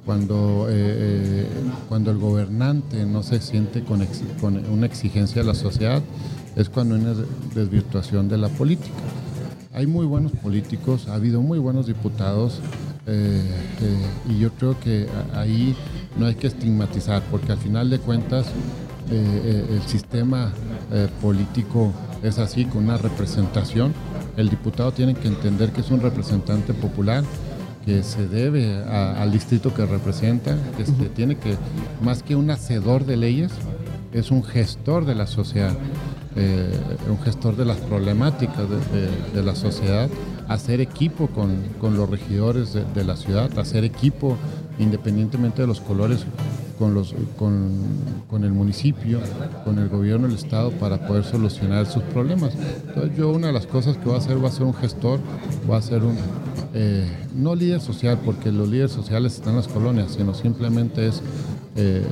cuando, 0.06 0.68
eh, 0.70 0.74
eh, 0.76 1.48
cuando 1.88 2.12
el 2.12 2.20
gobernante 2.20 3.08
no 3.08 3.24
se 3.24 3.42
siente 3.42 3.84
con, 3.84 4.04
ex- 4.04 4.22
con 4.40 4.64
una 4.70 4.86
exigencia 4.86 5.42
de 5.42 5.48
la 5.48 5.56
sociedad, 5.56 6.04
es 6.56 6.70
cuando 6.70 6.94
hay 6.94 7.02
una 7.02 7.16
desvirtuación 7.56 8.30
de 8.30 8.38
la 8.38 8.50
política. 8.50 8.94
Hay 9.74 9.88
muy 9.88 10.06
buenos 10.06 10.32
políticos, 10.34 11.08
ha 11.08 11.16
habido 11.16 11.42
muy 11.42 11.58
buenos 11.58 11.88
diputados 11.88 12.60
eh, 13.08 13.42
eh, 13.82 13.98
y 14.30 14.40
yo 14.40 14.52
creo 14.52 14.80
que 14.80 15.08
ahí 15.34 15.76
no 16.18 16.26
hay 16.28 16.36
que 16.36 16.48
estigmatizar 16.48 17.22
porque 17.32 17.52
al 17.52 17.58
final 17.58 17.90
de 17.90 18.00
cuentas 18.00 18.48
eh, 19.12 19.66
el 19.72 19.82
sistema 19.88 20.52
político 21.22 21.92
es 22.24 22.38
así, 22.40 22.66
con 22.66 22.84
una 22.84 22.98
representación. 22.98 23.94
El 24.38 24.50
diputado 24.50 24.92
tiene 24.92 25.14
que 25.14 25.28
entender 25.28 25.72
que 25.72 25.82
es 25.82 25.90
un 25.92 26.02
representante 26.02 26.74
popular, 26.74 27.24
que 27.86 28.04
se 28.04 28.28
debe 28.28 28.76
a- 28.84 29.22
al 29.22 29.32
distrito 29.32 29.74
que 29.74 29.86
representa, 29.86 30.56
que 30.78 30.86
se 30.86 30.92
tiene 31.16 31.38
que, 31.38 31.56
más 32.02 32.24
que 32.24 32.36
un 32.36 32.50
hacedor 32.52 33.06
de 33.06 33.18
leyes, 33.18 33.52
es 34.14 34.32
un 34.32 34.44
gestor 34.44 35.06
de 35.06 35.16
la 35.16 35.28
sociedad, 35.28 35.74
un 37.10 37.20
gestor 37.22 37.56
de 37.56 37.66
las 37.66 37.78
problemáticas 37.78 38.68
de, 38.70 38.76
de- 38.78 39.32
de 39.34 39.44
la 39.44 39.56
sociedad, 39.56 40.10
hacer 40.50 40.82
equipo 40.82 41.28
con, 41.28 41.56
con 41.80 41.96
los 41.96 42.10
regidores 42.10 42.74
de, 42.74 43.04
la 43.04 43.16
ciudad, 43.16 43.58
hacer 43.60 43.84
equipo 43.84 44.36
independientemente 44.80 45.62
de 45.62 45.68
los 45.68 45.80
colores 45.80 46.26
con, 46.80 46.94
los, 46.94 47.14
con, 47.38 47.70
con 48.30 48.44
el 48.44 48.52
municipio, 48.52 49.20
con 49.64 49.78
el 49.78 49.90
gobierno 49.90 50.28
del 50.28 50.36
estado 50.36 50.72
para 50.72 51.06
poder 51.06 51.24
solucionar 51.24 51.86
sus 51.86 52.02
problemas. 52.04 52.54
Entonces 52.88 53.16
yo 53.16 53.30
una 53.30 53.48
de 53.48 53.54
las 53.54 53.68
cosas 53.68 53.98
que 53.98 54.06
voy 54.06 54.16
a 54.16 54.18
hacer 54.18 54.44
va 54.44 54.48
a 54.48 54.52
ser 54.52 54.64
un 54.64 54.74
gestor, 54.74 55.20
voy 55.68 55.78
a 55.78 55.82
ser 55.82 56.04
un, 56.04 56.18
eh, 56.74 57.06
no 57.36 57.56
líder 57.56 57.80
social, 57.80 58.20
porque 58.26 58.52
los 58.52 58.68
líderes 58.68 58.92
sociales 58.92 59.36
están 59.36 59.52
en 59.52 59.58
las 59.58 59.68
colonias, 59.68 60.14
sino 60.14 60.34
simplemente 60.34 61.08
es 61.08 61.22
eh, 61.76 62.04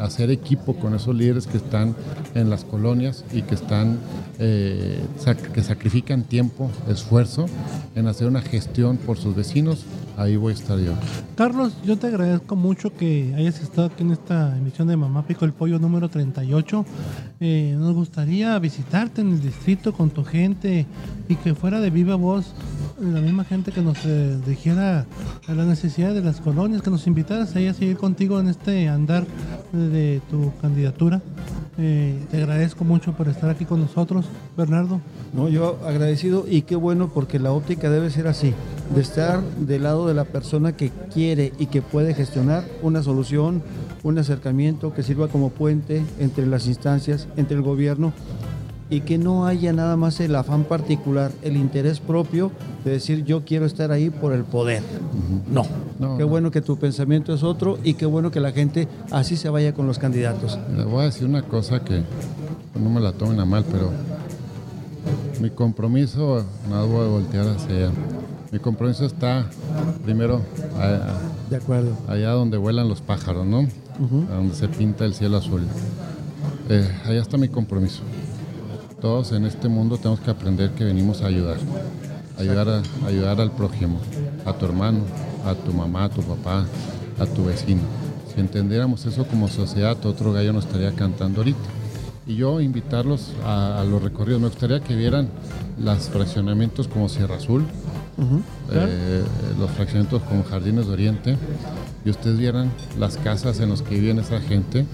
hacer 0.00 0.30
equipo 0.30 0.74
con 0.76 0.94
esos 0.94 1.14
líderes 1.14 1.46
que 1.46 1.56
están 1.56 1.94
en 2.34 2.50
las 2.50 2.64
colonias 2.64 3.24
y 3.32 3.42
que 3.42 3.54
están 3.54 3.98
eh, 4.38 5.00
que 5.52 5.62
sacrifican 5.62 6.24
tiempo, 6.24 6.70
esfuerzo 6.88 7.46
en 7.94 8.06
hacer 8.06 8.26
una 8.26 8.42
gestión 8.42 8.96
por 8.96 9.16
sus 9.16 9.34
vecinos, 9.34 9.84
ahí 10.16 10.36
voy 10.36 10.52
a 10.52 10.54
estar 10.54 10.78
yo. 10.78 10.92
Carlos, 11.36 11.74
yo 11.84 11.96
te 11.96 12.08
agradezco 12.08 12.56
mucho 12.56 12.94
que 12.94 13.34
hayas 13.36 13.60
estado 13.60 13.88
aquí 13.88 14.02
en 14.02 14.12
esta 14.12 14.56
emisión 14.56 14.88
de 14.88 14.96
Mamá 14.96 15.26
Pico 15.26 15.44
el 15.44 15.52
Pollo 15.52 15.78
número 15.78 16.08
38. 16.08 16.84
Eh, 17.40 17.74
nos 17.78 17.94
gustaría 17.94 18.58
visitarte 18.58 19.20
en 19.20 19.32
el 19.32 19.40
distrito 19.40 19.92
con 19.92 20.10
tu 20.10 20.24
gente 20.24 20.86
y 21.28 21.36
que 21.36 21.54
fuera 21.54 21.80
de 21.80 21.90
viva 21.90 22.16
voz 22.16 22.54
la 23.00 23.20
misma 23.20 23.44
gente 23.44 23.72
que 23.72 23.82
nos 23.82 23.98
eh, 24.04 24.38
dijera 24.46 25.06
la 25.48 25.64
necesidad 25.64 26.14
de 26.14 26.20
las 26.20 26.40
colonias, 26.40 26.82
que 26.82 26.90
nos 26.90 27.06
invitaras 27.06 27.54
ahí 27.56 27.66
a 27.66 27.74
seguir 27.74 27.96
contigo 27.96 28.38
en 28.40 28.48
este 28.48 28.88
andar 28.88 29.26
de 29.72 30.20
tu 30.30 30.52
candidatura. 30.60 31.20
Eh, 31.76 32.16
te 32.30 32.36
agradezco 32.36 32.84
mucho 32.84 33.12
por 33.12 33.28
estar 33.28 33.50
aquí 33.50 33.64
con 33.64 33.80
nosotros, 33.80 34.26
Bernardo. 34.56 35.00
No, 35.32 35.48
yo 35.48 35.80
agradecido 35.84 36.44
y 36.48 36.62
qué 36.62 36.76
bueno 36.76 37.10
porque 37.12 37.38
la 37.38 37.52
óptica 37.52 37.90
debe 37.90 38.10
ser 38.10 38.28
así, 38.28 38.54
de 38.94 39.00
estar 39.00 39.42
del 39.42 39.82
lado 39.82 40.06
de 40.06 40.14
la 40.14 40.24
persona 40.24 40.76
que 40.76 40.90
quiere 41.12 41.52
y 41.58 41.66
que 41.66 41.82
puede 41.82 42.14
gestionar 42.14 42.64
una 42.82 43.02
solución, 43.02 43.62
un 44.04 44.18
acercamiento 44.18 44.94
que 44.94 45.02
sirva 45.02 45.28
como 45.28 45.50
puente 45.50 46.02
entre 46.20 46.46
las 46.46 46.66
instancias, 46.66 47.26
entre 47.36 47.56
el 47.56 47.62
gobierno 47.62 48.12
y 48.90 49.00
que 49.00 49.16
no 49.18 49.46
haya 49.46 49.72
nada 49.72 49.96
más 49.96 50.20
el 50.20 50.34
afán 50.36 50.64
particular, 50.64 51.32
el 51.42 51.56
interés 51.56 52.00
propio 52.00 52.52
de 52.84 52.92
decir 52.92 53.24
yo 53.24 53.44
quiero 53.44 53.64
estar 53.66 53.90
ahí 53.92 54.10
por 54.10 54.32
el 54.32 54.44
poder. 54.44 54.82
No. 55.50 55.64
No, 55.98 56.16
qué 56.16 56.24
no. 56.24 56.28
bueno 56.28 56.50
que 56.50 56.60
tu 56.60 56.76
pensamiento 56.76 57.32
es 57.34 57.42
otro 57.42 57.78
y 57.82 57.94
qué 57.94 58.04
bueno 58.06 58.30
que 58.30 58.40
la 58.40 58.52
gente 58.52 58.88
así 59.10 59.36
se 59.36 59.48
vaya 59.48 59.72
con 59.74 59.86
los 59.86 59.98
candidatos. 59.98 60.58
Les 60.76 60.84
voy 60.84 61.02
a 61.02 61.04
decir 61.04 61.26
una 61.26 61.42
cosa 61.42 61.80
que 61.84 62.02
no 62.80 62.90
me 62.90 63.00
la 63.00 63.12
tomen 63.12 63.40
a 63.40 63.44
mal, 63.44 63.64
pero 63.70 63.90
mi 65.40 65.50
compromiso, 65.50 66.44
nada 66.68 66.84
voy 66.84 67.04
a 67.06 67.08
voltear 67.08 67.48
hacia 67.48 67.74
allá. 67.76 67.90
Mi 68.52 68.58
compromiso 68.60 69.04
está 69.04 69.46
primero 70.04 70.40
De 71.50 71.56
acuerdo. 71.56 71.92
allá 72.08 72.30
donde 72.30 72.56
vuelan 72.56 72.88
los 72.88 73.00
pájaros, 73.00 73.44
¿no? 73.46 73.66
A 74.30 74.34
donde 74.36 74.54
se 74.54 74.68
pinta 74.68 75.04
el 75.04 75.14
cielo 75.14 75.38
azul. 75.38 75.62
Eh, 76.68 76.88
allá 77.04 77.20
está 77.20 77.36
mi 77.36 77.48
compromiso. 77.48 78.02
Todos 79.04 79.32
en 79.32 79.44
este 79.44 79.68
mundo 79.68 79.98
tenemos 79.98 80.20
que 80.20 80.30
aprender 80.30 80.70
que 80.70 80.82
venimos 80.82 81.20
a 81.20 81.26
ayudar. 81.26 81.58
Ayudar, 82.38 82.70
a, 82.70 82.82
ayudar 83.06 83.38
al 83.38 83.50
prójimo, 83.50 84.00
a 84.46 84.54
tu 84.54 84.64
hermano, 84.64 85.00
a 85.44 85.54
tu 85.54 85.74
mamá, 85.74 86.04
a 86.04 86.08
tu 86.08 86.22
papá, 86.22 86.64
a 87.18 87.26
tu 87.26 87.44
vecino. 87.44 87.82
Si 88.32 88.40
entendiéramos 88.40 89.04
eso 89.04 89.26
como 89.26 89.48
sociedad, 89.48 89.98
otro 90.06 90.32
gallo 90.32 90.54
no 90.54 90.58
estaría 90.58 90.90
cantando 90.92 91.42
ahorita. 91.42 91.68
Y 92.26 92.36
yo 92.36 92.62
invitarlos 92.62 93.32
a, 93.44 93.78
a 93.78 93.84
los 93.84 94.02
recorridos. 94.02 94.40
Me 94.40 94.48
gustaría 94.48 94.80
que 94.80 94.96
vieran 94.96 95.28
los 95.78 96.08
fraccionamientos 96.08 96.88
como 96.88 97.10
Sierra 97.10 97.36
Azul, 97.36 97.66
eh, 98.72 99.22
los 99.58 99.70
fraccionamientos 99.72 100.22
como 100.22 100.44
Jardines 100.44 100.86
de 100.86 100.92
Oriente, 100.94 101.36
y 102.06 102.08
ustedes 102.08 102.38
vieran 102.38 102.72
las 102.98 103.18
casas 103.18 103.60
en 103.60 103.68
las 103.68 103.82
que 103.82 104.00
viven 104.00 104.18
esa 104.18 104.40
gente, 104.40 104.86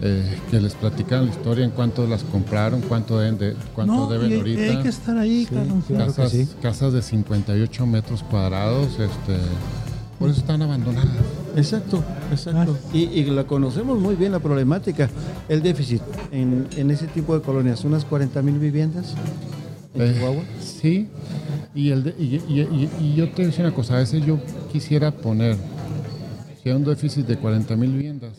eh, 0.00 0.38
que 0.50 0.60
les 0.60 0.74
platican 0.74 1.26
la 1.26 1.30
historia 1.32 1.64
en 1.64 1.70
cuánto 1.72 2.06
las 2.06 2.22
compraron, 2.24 2.80
cuánto 2.82 3.18
deben, 3.18 3.38
de, 3.38 3.56
cuánto 3.74 3.92
No, 3.94 4.06
deben 4.08 4.30
y 4.30 4.32
hay- 4.34 4.38
ahorita. 4.38 4.62
hay 4.62 4.82
que 4.82 4.88
estar 4.88 5.18
ahí, 5.18 5.46
Carlos. 5.46 5.84
claro. 5.86 6.06
que 6.06 6.12
casas, 6.16 6.30
sí. 6.32 6.48
casas 6.62 6.92
de 6.92 7.02
58 7.02 7.86
metros 7.86 8.22
cuadrados, 8.22 8.86
este, 8.92 9.36
por 10.18 10.30
eso 10.30 10.40
están 10.40 10.62
abandonadas. 10.62 11.08
Exacto, 11.56 12.02
exacto. 12.30 12.76
Y, 12.92 13.04
y 13.04 13.24
la 13.24 13.44
conocemos 13.44 13.98
muy 13.98 14.14
bien 14.14 14.32
la 14.32 14.38
problemática, 14.40 15.08
el 15.48 15.62
déficit 15.62 16.02
en, 16.30 16.66
en 16.76 16.90
ese 16.90 17.06
tipo 17.08 17.34
de 17.36 17.42
colonias, 17.42 17.84
unas 17.84 18.04
40 18.04 18.40
mil 18.42 18.58
viviendas 18.58 19.14
en 19.94 20.02
Eh, 20.02 20.14
Chihuahua. 20.14 20.42
Sí, 20.60 21.08
y, 21.74 21.90
el 21.90 22.04
de- 22.04 22.14
y, 22.18 22.36
y- 22.48 22.60
y- 22.60 23.04
y 23.04 23.14
yo 23.16 23.30
te 23.30 23.46
decía 23.46 23.64
una 23.64 23.74
cosa, 23.74 23.94
a 23.94 23.98
veces 23.98 24.24
yo 24.24 24.38
quisiera 24.72 25.10
poner, 25.10 25.56
si 26.62 26.68
hay 26.68 26.76
un 26.76 26.84
déficit 26.84 27.26
de 27.26 27.36
40 27.36 27.74
mil 27.76 27.92
viviendas, 27.92 28.32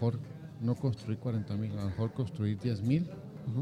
mejor 0.00 0.18
no 0.62 0.74
construir 0.74 1.18
40 1.18 1.56
mil, 1.56 1.72
a 1.72 1.82
lo 1.82 1.84
mejor 1.90 2.12
construir 2.12 2.58
10 2.58 2.82
mil, 2.82 3.06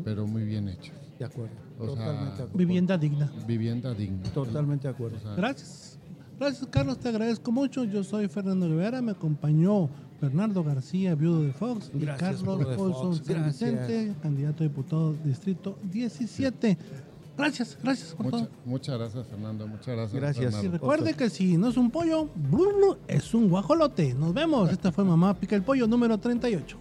pero 0.04 0.26
muy 0.26 0.44
bien 0.44 0.68
hecho. 0.68 0.92
De 1.18 1.24
acuerdo. 1.24 1.54
o 1.78 1.86
sea, 1.86 1.94
Totalmente 1.94 2.26
de 2.26 2.42
acuerdo. 2.42 2.58
Vivienda 2.58 2.98
digna. 2.98 3.32
Vivienda 3.46 3.94
digna. 3.94 4.22
Totalmente 4.32 4.86
de 4.86 4.94
acuerdo. 4.94 5.18
Gracias. 5.36 5.98
Gracias, 6.38 6.68
Carlos, 6.70 7.00
te 7.00 7.08
agradezco 7.08 7.50
mucho. 7.50 7.82
Yo 7.82 8.04
soy 8.04 8.28
Fernando 8.28 8.68
Rivera, 8.68 9.02
me 9.02 9.10
acompañó 9.10 9.88
Bernardo 10.20 10.62
García, 10.62 11.16
viudo 11.16 11.42
de 11.42 11.52
Fox, 11.52 11.90
y 11.92 11.98
Gracias, 11.98 12.36
Carlos 12.36 12.58
viudo 12.58 12.70
de 12.70 12.76
Olson. 12.76 13.24
San. 13.24 13.44
Vicente, 13.46 14.14
candidato 14.22 14.62
a 14.62 14.68
diputado 14.68 15.14
distrito 15.24 15.76
17. 15.90 16.78
Gracias, 16.78 17.07
gracias 17.38 18.14
por 18.14 18.26
Mucha- 18.26 18.36
todo. 18.38 18.48
muchas 18.64 18.98
gracias, 18.98 19.26
Fernando. 19.28 19.66
Muchas 19.66 19.86
gracias. 19.96 20.20
Gracias. 20.20 20.64
Y 20.64 20.68
recuerde 20.68 21.14
que 21.14 21.30
si 21.30 21.56
no 21.56 21.68
es 21.68 21.76
un 21.76 21.90
pollo, 21.90 22.28
blu, 22.34 22.72
blu, 22.76 22.98
es 23.08 23.32
un 23.32 23.48
guajolote. 23.48 24.12
Nos 24.14 24.34
vemos. 24.34 24.70
Esta 24.70 24.92
fue 24.92 25.04
Mamá 25.04 25.34
Pica 25.34 25.56
el 25.56 25.62
Pollo 25.62 25.86
número 25.86 26.18
38. 26.18 26.76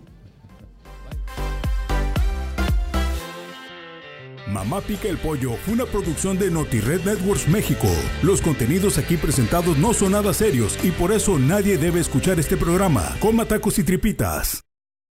Mamá 4.51 4.79
Pica 4.81 5.09
el 5.09 5.17
Pollo 5.17 5.53
fue 5.65 5.73
una 5.73 5.85
producción 5.85 6.39
de 6.39 6.49
NotiRed 6.49 7.03
Networks 7.05 7.47
México. 7.49 7.87
Los 8.23 8.41
contenidos 8.41 8.97
aquí 8.97 9.17
presentados 9.17 9.77
no 9.77 9.93
son 9.93 10.13
nada 10.13 10.33
serios 10.33 10.77
y 10.83 10.91
por 10.91 11.11
eso 11.11 11.37
nadie 11.37 11.77
debe 11.77 11.99
escuchar 11.99 12.39
este 12.39 12.55
programa. 12.55 13.15
Coma 13.19 13.45
tacos 13.45 13.77
y 13.77 13.83
tripitas. 13.83 14.63